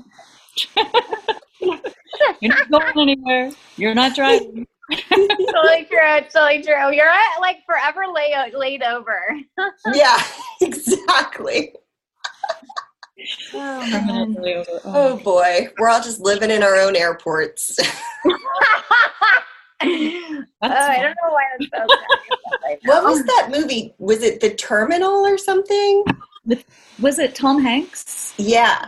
[2.42, 3.52] You're not going anywhere.
[3.76, 4.66] You're not driving.
[4.92, 6.20] totally true.
[6.34, 6.92] Totally true.
[6.94, 9.20] You're at, like forever lay, laid over.
[9.94, 10.22] yeah,
[10.62, 11.74] exactly.
[13.54, 14.70] Oh, Permanently over.
[14.86, 14.94] Oh.
[14.96, 17.78] oh boy, we're all just living in our own airports.
[18.26, 18.34] oh,
[19.82, 21.90] I don't know why that's so funny.
[22.64, 23.94] right what was that movie?
[24.00, 26.04] Was it The Terminal or something?
[27.00, 28.34] Was it Tom Hanks?
[28.38, 28.88] Yeah.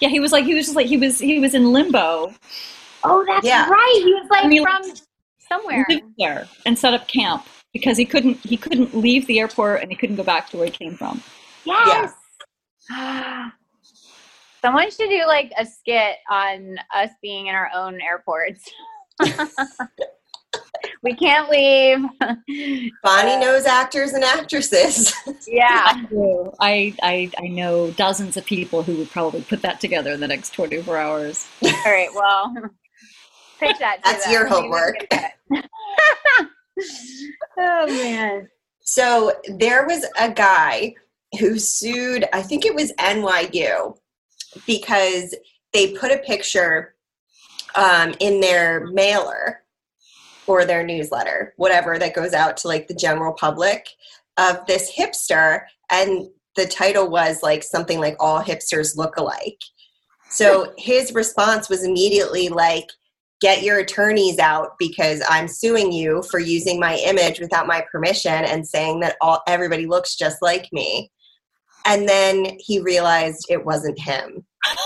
[0.00, 2.32] Yeah, he was like he was just like he was he was in limbo.
[3.04, 3.68] Oh, that's Yeah.
[3.68, 4.00] right.
[4.02, 4.82] He was like I mean, from
[5.48, 5.84] somewhere.
[5.88, 9.90] Lived there and set up camp because he couldn't he couldn't leave the airport and
[9.90, 11.22] he couldn't go back to where he came from.
[11.64, 12.12] Yes.
[14.62, 18.68] Someone should do like a skit on us being in our own airports.
[21.02, 21.98] we can't leave.
[23.02, 25.14] Bonnie uh, knows actors and actresses.
[25.46, 26.04] yeah.
[26.60, 30.28] I, I, I know dozens of people who would probably put that together in the
[30.28, 31.46] next 24 hours.
[31.62, 32.54] All right, well,
[33.60, 34.32] pitch that That's them.
[34.32, 34.96] your homework.
[37.58, 38.48] oh, man.
[38.80, 40.94] So there was a guy
[41.38, 43.96] who sued, I think it was NYU,
[44.66, 45.34] because
[45.72, 46.94] they put a picture
[47.74, 49.62] um, in their mailer
[50.46, 53.88] or their newsletter, whatever that goes out to like the general public
[54.38, 55.62] of this hipster.
[55.90, 59.60] And the title was like something like All Hipsters Look Alike.
[60.30, 62.86] So his response was immediately like,
[63.40, 68.32] get your attorneys out because I'm suing you for using my image without my permission
[68.32, 71.10] and saying that all everybody looks just like me.
[71.86, 74.44] And then he realized it wasn't him.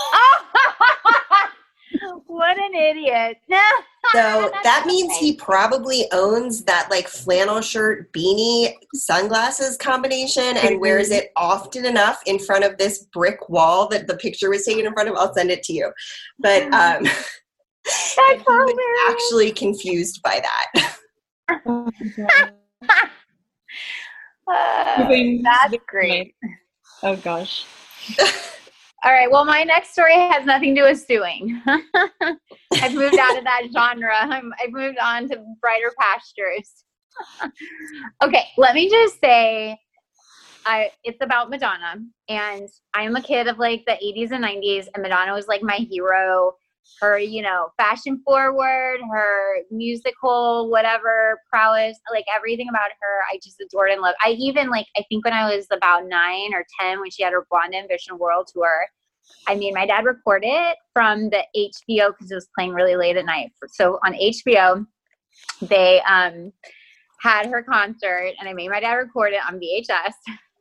[2.27, 3.37] what an idiot.
[4.13, 11.11] so that means he probably owns that like flannel shirt, beanie, sunglasses combination and wears
[11.11, 14.93] it often enough in front of this brick wall that the picture was taken in
[14.93, 15.15] front of.
[15.15, 15.91] I'll send it to you.
[16.39, 17.07] But um
[18.17, 18.43] That's
[19.09, 20.97] actually confused by that.
[24.47, 25.07] uh,
[25.43, 26.35] that's great.
[27.03, 27.65] Oh gosh.
[29.03, 29.31] All right.
[29.31, 31.59] Well, my next story has nothing to do with suing.
[32.73, 34.15] I've moved out of that genre.
[34.15, 36.83] I'm, I've moved on to brighter pastures.
[38.23, 38.43] okay.
[38.57, 39.79] Let me just say,
[40.67, 41.95] I it's about Madonna,
[42.29, 45.77] and I'm a kid of like the 80s and 90s, and Madonna was like my
[45.77, 46.53] hero
[46.99, 53.59] her, you know, fashion forward, her musical, whatever prowess, like everything about her, I just
[53.59, 54.17] adored and loved.
[54.23, 57.33] I even like, I think when I was about nine or 10, when she had
[57.33, 58.85] her Blonde Ambition World Tour,
[59.47, 63.17] I mean, my dad recorded it from the HBO because it was playing really late
[63.17, 63.51] at night.
[63.73, 64.85] So on HBO,
[65.61, 66.51] they um,
[67.21, 70.13] had her concert, and I made my dad record it on VHS.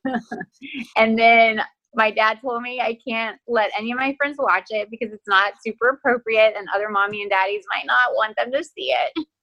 [0.96, 1.62] and then
[1.94, 5.26] my dad told me I can't let any of my friends watch it because it's
[5.26, 9.26] not super appropriate and other mommy and daddies might not want them to see it.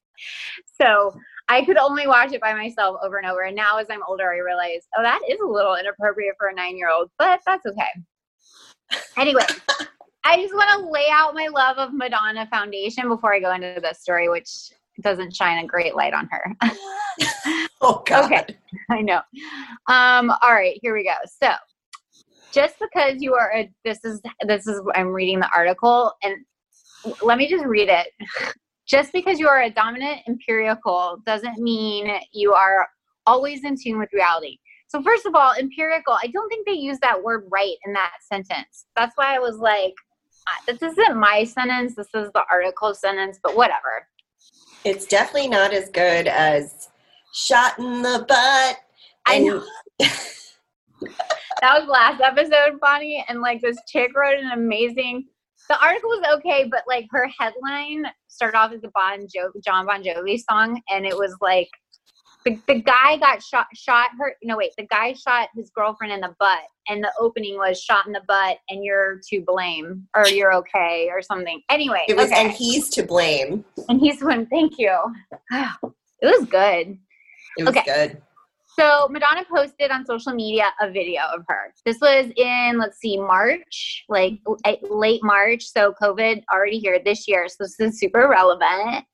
[0.82, 1.16] So
[1.48, 3.43] I could only watch it by myself over and over.
[3.43, 6.54] And now as I'm older, I realize, oh, that is a little inappropriate for a
[6.56, 7.86] nine year old, but that's okay.
[9.16, 9.43] Anyway,
[10.24, 13.80] I just want to lay out my love of Madonna Foundation before I go into
[13.82, 14.72] this story, which
[15.02, 16.56] doesn't shine a great light on her.
[17.82, 18.32] oh, God.
[18.32, 18.58] Okay,
[18.89, 19.22] I know.
[19.88, 21.14] Um, all right, here we go.
[21.41, 21.52] So
[22.54, 26.36] just because you are a this is this is i'm reading the article and
[27.22, 28.08] let me just read it.
[28.88, 32.88] Just because you are a dominant empirical doesn't mean you are
[33.26, 34.60] always in tune with reality.
[34.88, 38.14] So first of all empirical i don't think they use that word right in that
[38.32, 38.86] sentence.
[38.95, 39.93] That's why i was like
[40.48, 44.08] uh, this isn't my sentence this is the article sentence but whatever.
[44.86, 46.88] It's definitely not as good as
[47.34, 48.78] shot in the butt
[49.26, 49.62] i know
[51.62, 55.26] that was last episode, Bonnie, and like this chick wrote an amazing.
[55.70, 59.86] The article was okay, but like her headline started off as a Bon jo- John
[59.86, 61.70] Bon Jovi song, and it was like
[62.48, 66.22] the, the guy got shot shot her no wait the guy shot his girlfriend in
[66.22, 70.28] the butt and the opening was shot in the butt and you're to blame or
[70.28, 72.45] you're okay or something anyway it was okay.
[72.45, 74.98] and he's to blame and he's one thank you
[75.52, 75.70] it
[76.22, 76.98] was good
[77.58, 77.84] it was okay.
[77.86, 78.22] good
[78.80, 81.73] so Madonna posted on social media a video of her.
[81.86, 84.39] This was in, let's see, March, like
[84.89, 85.63] late March.
[85.63, 87.47] So COVID already here this year.
[87.47, 89.05] So this is super relevant.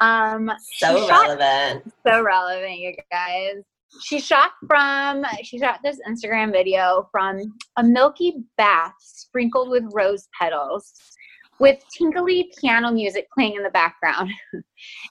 [0.00, 1.92] Um, so relevant.
[2.06, 3.56] So relevant, you guys.
[4.02, 7.40] She shot from, she shot this Instagram video from
[7.76, 10.92] a milky bath sprinkled with rose petals
[11.58, 14.30] with tinkly piano music playing in the background.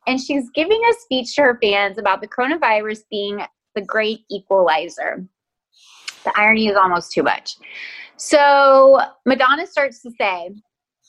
[0.08, 3.42] and she's giving a speech to her fans about the coronavirus being
[3.78, 5.24] the great equalizer.
[6.24, 7.58] The irony is almost too much.
[8.18, 10.50] So Madonna starts to say,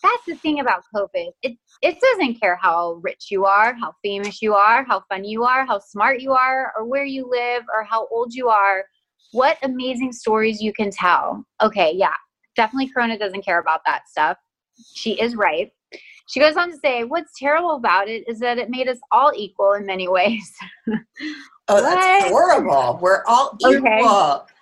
[0.03, 1.31] that's the thing about COVID.
[1.43, 5.45] It it doesn't care how rich you are, how famous you are, how funny you
[5.45, 8.85] are, how smart you are, or where you live, or how old you are.
[9.33, 11.45] What amazing stories you can tell.
[11.63, 12.15] Okay, yeah,
[12.55, 14.37] definitely Corona doesn't care about that stuff.
[14.95, 15.71] She is right.
[16.29, 19.33] She goes on to say, What's terrible about it is that it made us all
[19.35, 20.53] equal in many ways.
[21.69, 22.99] Oh, that's horrible.
[23.01, 23.77] We're all equal.
[23.77, 24.53] Okay.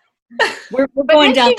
[0.72, 1.52] We're, we're going down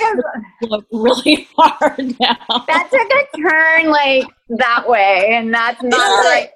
[0.61, 2.35] goes, really hard now.
[2.67, 6.49] That took a turn like that way, and that's not right.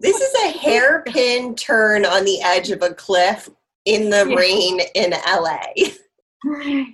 [0.00, 3.50] This is a hairpin turn on the edge of a cliff
[3.84, 4.36] in the yeah.
[4.36, 5.58] rain in LA.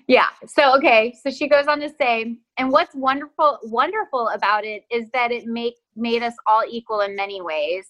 [0.07, 0.27] Yeah.
[0.47, 1.15] So okay.
[1.23, 5.47] So she goes on to say, and what's wonderful wonderful about it is that it
[5.47, 7.89] make made us all equal in many ways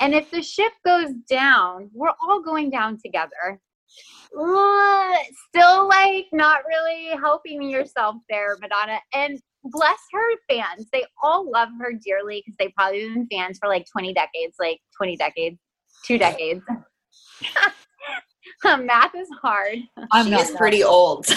[0.00, 3.60] And if the ship goes down, we're all going down together.
[5.48, 9.00] Still like not really helping yourself there, Madonna.
[9.12, 10.86] And bless her fans.
[10.92, 14.80] They all love her dearly because they've probably been fans for like 20 decades, like
[14.96, 15.58] 20 decades,
[16.04, 16.62] two decades.
[18.64, 19.78] Um, math is hard.
[20.12, 21.26] I'm she is pretty old.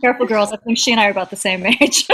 [0.00, 0.52] Careful, girls.
[0.52, 2.08] I think she and I are about the same age.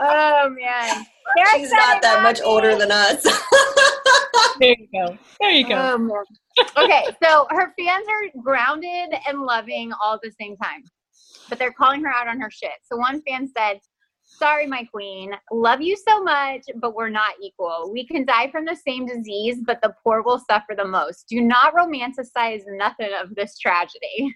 [0.00, 1.06] Oh man,
[1.54, 3.22] she's not that much older than us.
[4.60, 5.18] there you go.
[5.40, 5.76] There you go.
[5.76, 6.12] Um,
[6.76, 10.84] okay, so her fans are grounded and loving all at the same time,
[11.48, 12.72] but they're calling her out on her shit.
[12.84, 13.80] So one fan said,
[14.26, 15.32] Sorry, my queen.
[15.52, 17.90] Love you so much, but we're not equal.
[17.92, 21.26] We can die from the same disease, but the poor will suffer the most.
[21.28, 24.34] Do not romanticize nothing of this tragedy.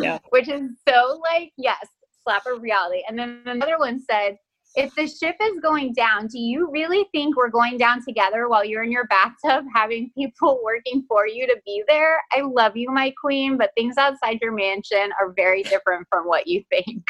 [0.00, 0.18] Yeah.
[0.30, 1.86] Which is so like, yes,
[2.22, 3.02] slap of reality.
[3.08, 4.36] And then another one said,
[4.78, 8.64] if the ship is going down, do you really think we're going down together while
[8.64, 12.22] you're in your bathtub having people working for you to be there?
[12.32, 16.46] I love you, my queen, but things outside your mansion are very different from what
[16.46, 17.02] you think.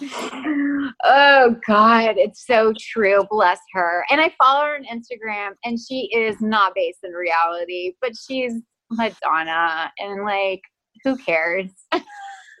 [1.02, 3.24] oh God, it's so true.
[3.28, 4.06] Bless her.
[4.08, 8.54] And I follow her on Instagram, and she is not based in reality, but she's
[8.92, 10.60] Madonna, and like,
[11.02, 11.68] who cares?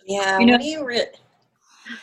[0.04, 0.40] Yeah.
[0.40, 1.06] You know, what you re-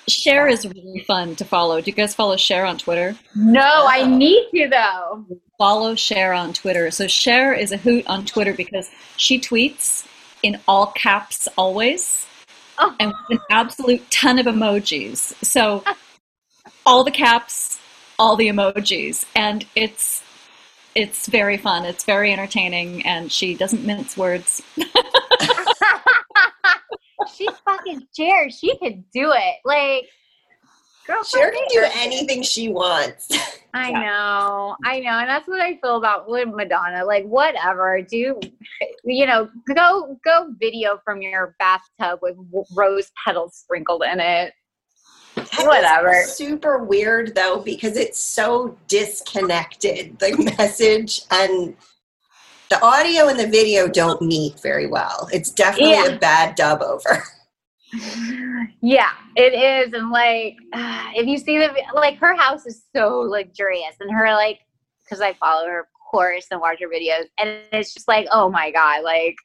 [0.08, 1.82] Cher is really fun to follow.
[1.82, 3.16] Do you guys follow Cher on Twitter?
[3.36, 5.26] No, I need to though.
[5.58, 6.92] Follow Cher on Twitter.
[6.92, 10.08] So Cher is a hoot on Twitter because she tweets
[10.44, 12.26] in all caps always
[12.78, 12.96] oh.
[13.00, 15.34] and with an absolute ton of emojis.
[15.44, 15.84] So
[16.86, 17.80] all the caps,
[18.18, 20.24] all the emojis, and it's
[20.96, 21.86] it's very fun.
[21.86, 24.62] It's very entertaining, and she doesn't mince words.
[28.16, 28.50] Cher.
[28.50, 29.56] She could do it.
[29.66, 30.08] Like,
[31.08, 33.30] girl, Cher can do anything she wants.
[33.74, 34.00] I yeah.
[34.00, 37.06] know, I know, and that's what I feel about with Madonna.
[37.06, 38.40] Like, whatever, do
[39.04, 39.48] you know?
[39.76, 42.36] Go, go, video from your bathtub with
[42.76, 44.54] rose petals sprinkled in it.
[45.36, 46.24] That whatever.
[46.24, 50.18] super weird though because it's so disconnected.
[50.20, 51.76] The message and
[52.70, 55.28] the audio and the video don't meet very well.
[55.32, 56.06] It's definitely yeah.
[56.06, 57.24] a bad dub over.
[58.82, 59.94] yeah, it is.
[59.94, 60.58] And like,
[61.16, 64.60] if you see the like, her house is so luxurious, and her like,
[65.04, 68.50] because I follow her, of course, and watch her videos, and it's just like, oh
[68.50, 69.36] my god, like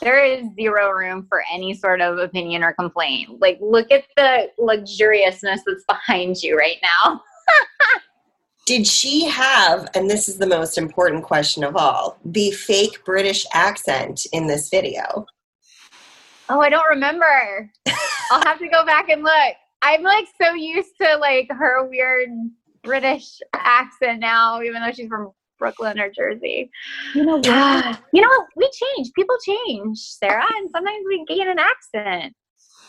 [0.00, 3.40] there is zero room for any sort of opinion or complaint.
[3.40, 7.22] Like, look at the luxuriousness that's behind you right now.
[8.66, 13.44] Did she have, and this is the most important question of all, the fake British
[13.52, 15.26] accent in this video?
[16.48, 17.70] Oh, I don't remember.
[18.30, 19.54] I'll have to go back and look.
[19.82, 22.28] I'm like so used to like her weird
[22.82, 26.70] British accent now, even though she's from Brooklyn or Jersey.
[27.14, 28.00] You know what?
[28.12, 28.46] you know what?
[28.56, 29.12] We change.
[29.14, 32.34] People change, Sarah, and sometimes we gain an accent.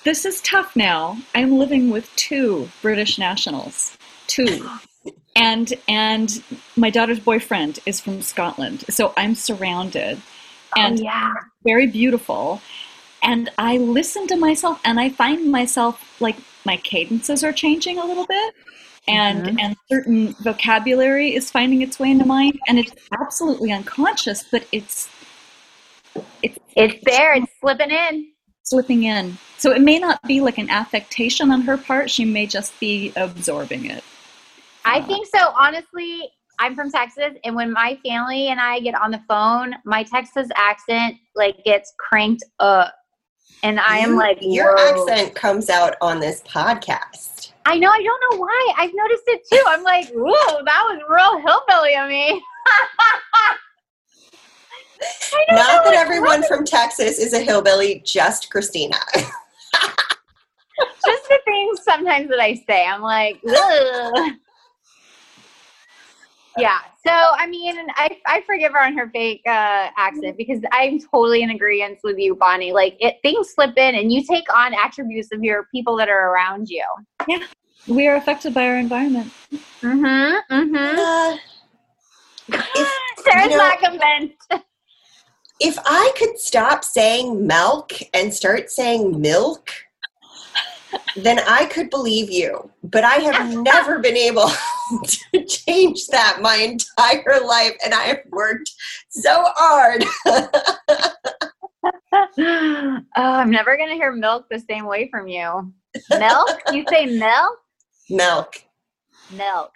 [0.04, 1.18] This is tough now.
[1.34, 3.98] I'm living with two British nationals.
[4.28, 4.70] Two.
[5.36, 6.44] and and
[6.76, 10.22] my daughter's boyfriend is from Scotland, so I'm surrounded,
[10.78, 11.34] oh, and oh, yeah,
[11.64, 12.62] very beautiful.
[13.26, 18.06] And I listen to myself, and I find myself like my cadences are changing a
[18.06, 18.54] little bit,
[19.08, 19.60] and mm-hmm.
[19.60, 25.10] and certain vocabulary is finding its way into mine, and it's absolutely unconscious, but it's
[26.42, 28.32] it's it's there, it's slipping in
[28.66, 29.38] slipping in.
[29.58, 32.10] So it may not be like an affectation on her part.
[32.10, 34.04] She may just be absorbing it.
[34.84, 35.54] I think so.
[35.58, 40.04] Honestly, I'm from Texas, and when my family and I get on the phone, my
[40.04, 42.94] Texas accent like gets cranked up,
[43.66, 47.52] and I am like, your accent comes out on this podcast.
[47.66, 47.90] I know.
[47.90, 48.74] I don't know why.
[48.78, 49.64] I've noticed it too.
[49.66, 52.40] I'm like, whoa, that was real hillbilly of me.
[55.50, 58.98] Not that everyone from Texas is a hillbilly, just Christina.
[59.16, 59.34] just
[61.28, 64.32] the things sometimes that I say, I'm like, Ugh
[66.58, 66.80] yeah.
[67.06, 71.44] So I mean, I I forgive her on her fake uh, accent because I'm totally
[71.44, 72.74] in agreement with you, Bonnie.
[72.74, 76.32] Like it, things slip in, and you take on attributes of your people that are
[76.32, 76.84] around you.
[77.28, 77.46] Yeah,
[77.88, 79.32] we are affected by our environment.
[79.82, 80.54] Mm-hmm.
[80.54, 81.00] Mm-hmm.
[81.00, 81.38] Uh,
[82.50, 84.54] if, Sarah's you know, not convinced.
[85.60, 89.72] If I could stop saying milk and start saying milk,
[91.16, 92.70] then I could believe you.
[92.84, 94.50] But I have never been able
[95.06, 98.72] to change that my entire life, and I have worked
[99.10, 100.04] so hard.
[102.38, 105.74] oh, I'm never going to hear milk the same way from you.
[106.18, 106.60] Milk?
[106.72, 107.60] you say milk?
[108.10, 108.56] Milk.
[109.32, 109.72] Milk.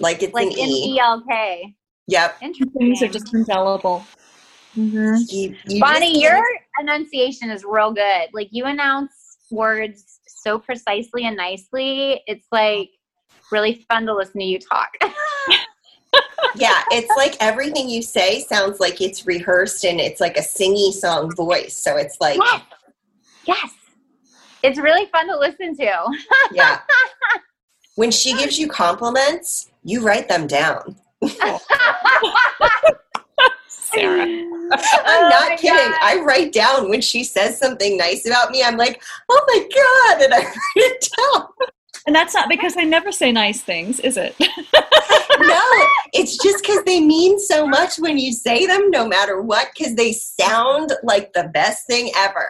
[0.00, 0.98] like it's like an M E.
[1.00, 1.74] L K.
[2.08, 2.36] Yep.
[2.42, 2.72] Interesting.
[2.78, 4.04] Things are just indelible.
[4.76, 5.18] Mhm.
[5.30, 6.42] You, you Bonnie, just your
[6.80, 8.28] enunciation is real good.
[8.32, 9.12] Like you announce
[9.50, 12.22] words so precisely and nicely.
[12.26, 12.90] It's like
[13.52, 14.96] really fun to listen to you talk.
[16.54, 20.92] yeah, it's like everything you say sounds like it's rehearsed and it's like a singy
[20.92, 21.76] song voice.
[21.76, 22.62] So it's like, yes.
[23.46, 23.72] Yes.
[24.62, 26.18] It's really fun to listen to.
[26.52, 26.80] yeah.
[27.96, 30.96] When she gives you compliments, you write them down.
[33.94, 34.22] Sarah.
[34.72, 35.76] I'm Oh not my kidding.
[35.76, 35.98] God.
[36.02, 38.62] I write down when she says something nice about me.
[38.62, 40.22] I'm like, oh my God.
[40.24, 41.46] And I write it down.
[42.06, 44.34] And that's not because I never say nice things, is it?
[45.42, 45.62] No,
[46.12, 49.94] it's just because they mean so much when you say them, no matter what, because
[49.94, 52.46] they sound like the best thing ever.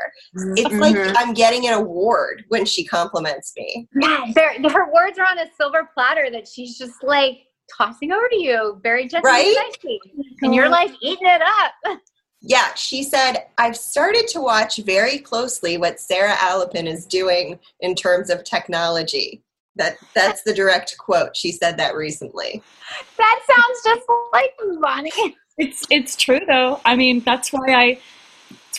[0.56, 1.14] It's like Mhm.
[1.16, 3.86] I'm getting an award when she compliments me.
[4.00, 4.34] Yes.
[4.34, 8.36] They're- her words are on a silver platter that she's just like tossing over to
[8.36, 9.56] you very gently Right?
[9.56, 9.98] and.
[10.42, 12.00] And you're like eating it up.
[12.42, 17.94] Yeah, she said, I've started to watch very closely what Sarah Alapin is doing in
[17.94, 19.42] terms of technology.
[19.76, 21.36] That that's the direct quote.
[21.36, 22.62] She said that recently.
[23.18, 25.36] That sounds just like Bonnie.
[25.58, 26.80] It's it's true though.
[26.86, 27.98] I mean, that's why I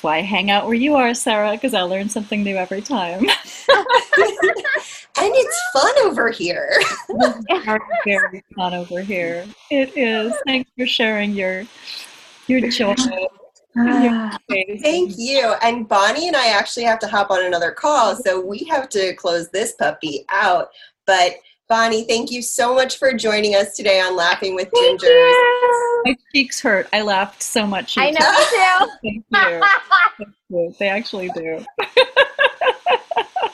[0.01, 2.81] that's why I hang out where you are, Sarah, because I learn something new every
[2.81, 3.25] time.
[5.17, 6.81] And it's fun over here.
[7.49, 9.45] Very, very fun over here.
[9.69, 10.33] It is.
[10.47, 11.65] Thanks for sharing your
[12.47, 12.95] your joy.
[13.77, 14.81] Ah, space.
[14.81, 15.53] Thank you.
[15.61, 19.13] And Bonnie and I actually have to hop on another call, so we have to
[19.15, 20.69] close this puppy out.
[21.05, 21.35] But
[21.71, 25.07] Bonnie, thank you so much for joining us today on Laughing with Thank Gingers.
[25.07, 26.01] you.
[26.03, 26.89] My cheeks hurt.
[26.91, 27.97] I laughed so much.
[27.97, 28.91] I know too.
[29.01, 29.61] Thank you.
[30.17, 30.75] Thank you.
[30.77, 31.63] They actually do.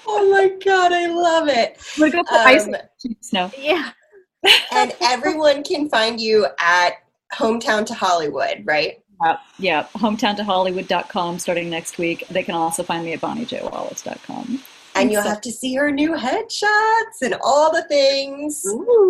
[0.09, 1.77] Oh my god, I love it.
[1.99, 3.51] We go for ice Um, cheeks now.
[3.55, 3.91] yeah.
[4.71, 6.93] and everyone can find you at
[7.33, 9.03] Hometown to Hollywood, right?
[9.21, 9.83] Yeah, yeah.
[9.95, 12.25] Hometowntohollywood.com starting next week.
[12.29, 14.59] They can also find me at bonniejwallace.com.
[15.01, 18.65] And you'll have to see her new headshots and all the things.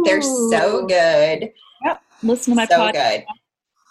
[0.06, 1.52] They're so good.
[1.84, 2.02] Yep.
[2.24, 2.94] Listen to my so podcast.
[2.94, 3.26] good.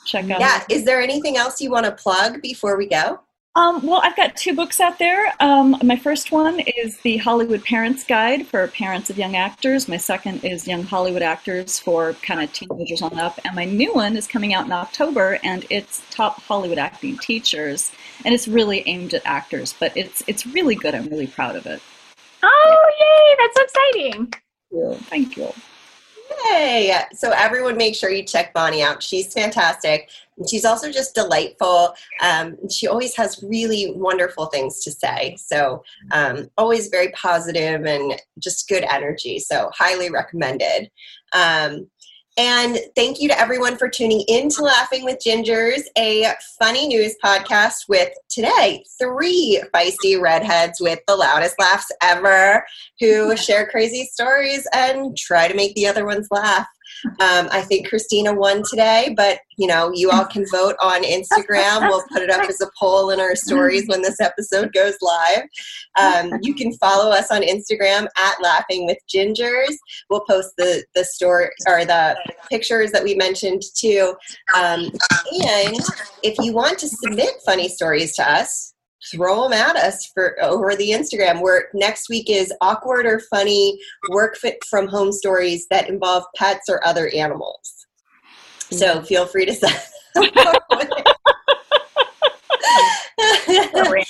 [0.06, 0.40] Check out.
[0.40, 0.62] Yeah.
[0.70, 3.20] Is there anything else you want to plug before we go?
[3.56, 5.32] Um, well, I've got two books out there.
[5.40, 9.88] Um, my first one is the Hollywood Parents Guide for parents of young actors.
[9.88, 13.40] My second is Young Hollywood Actors for kind of teenagers on up.
[13.46, 17.92] And my new one is coming out in October, and it's Top Hollywood Acting Teachers.
[18.26, 20.94] And it's really aimed at actors, but it's it's really good.
[20.94, 21.80] I'm really proud of it.
[22.42, 23.36] Oh, yay.
[23.38, 24.34] That's so exciting.
[25.08, 25.50] Thank you.
[26.44, 26.94] Yay!
[27.12, 29.02] So everyone, make sure you check Bonnie out.
[29.02, 30.10] She's fantastic.
[30.38, 31.94] And she's also just delightful.
[32.22, 35.36] Um, she always has really wonderful things to say.
[35.38, 35.82] So
[36.12, 39.38] um, always very positive and just good energy.
[39.38, 40.90] So highly recommended.
[41.32, 41.88] Um,
[42.38, 47.14] and thank you to everyone for tuning in to Laughing with Gingers, a funny news
[47.24, 52.62] podcast with today three feisty redheads with the loudest laughs ever
[53.00, 56.66] who share crazy stories and try to make the other ones laugh.
[57.04, 61.88] Um, I think Christina won today, but you know, you all can vote on Instagram.
[61.88, 65.44] We'll put it up as a poll in our stories when this episode goes live.
[65.98, 69.76] Um, you can follow us on Instagram at Laughing with Gingers.
[70.10, 72.16] We'll post the the story or the
[72.50, 74.14] pictures that we mentioned too.
[74.54, 74.90] Um,
[75.32, 75.76] and
[76.22, 78.74] if you want to submit funny stories to us,
[79.10, 81.40] throw them at us for over the Instagram.
[81.40, 83.78] Where next week is awkward or funny
[84.10, 87.86] work fit from home stories that involve pets or other animals.
[88.70, 89.80] So feel free to send.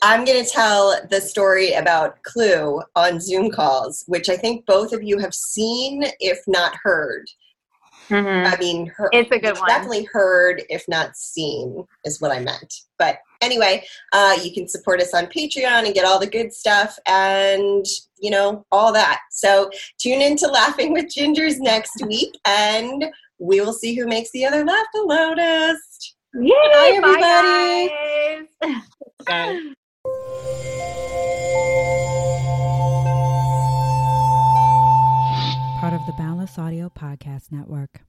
[0.00, 4.92] I'm going to tell the story about Clue on Zoom calls, which I think both
[4.92, 7.26] of you have seen, if not heard.
[8.08, 8.46] Mhm.
[8.50, 9.68] I mean, her, It's a good one.
[9.68, 12.72] definitely heard, if not seen, is what I meant.
[12.98, 16.98] But anyway, uh, you can support us on Patreon and get all the good stuff
[17.06, 17.84] and,
[18.18, 19.20] you know, all that.
[19.30, 23.04] So tune in to Laughing with Gingers next week and
[23.38, 26.16] we will see who makes the other laugh the loudest.
[26.34, 27.88] Yay, Bye, bye, everybody.
[28.62, 28.78] guys.
[29.26, 29.72] Bye.
[35.80, 38.02] part of the Boundless Audio Podcast Network.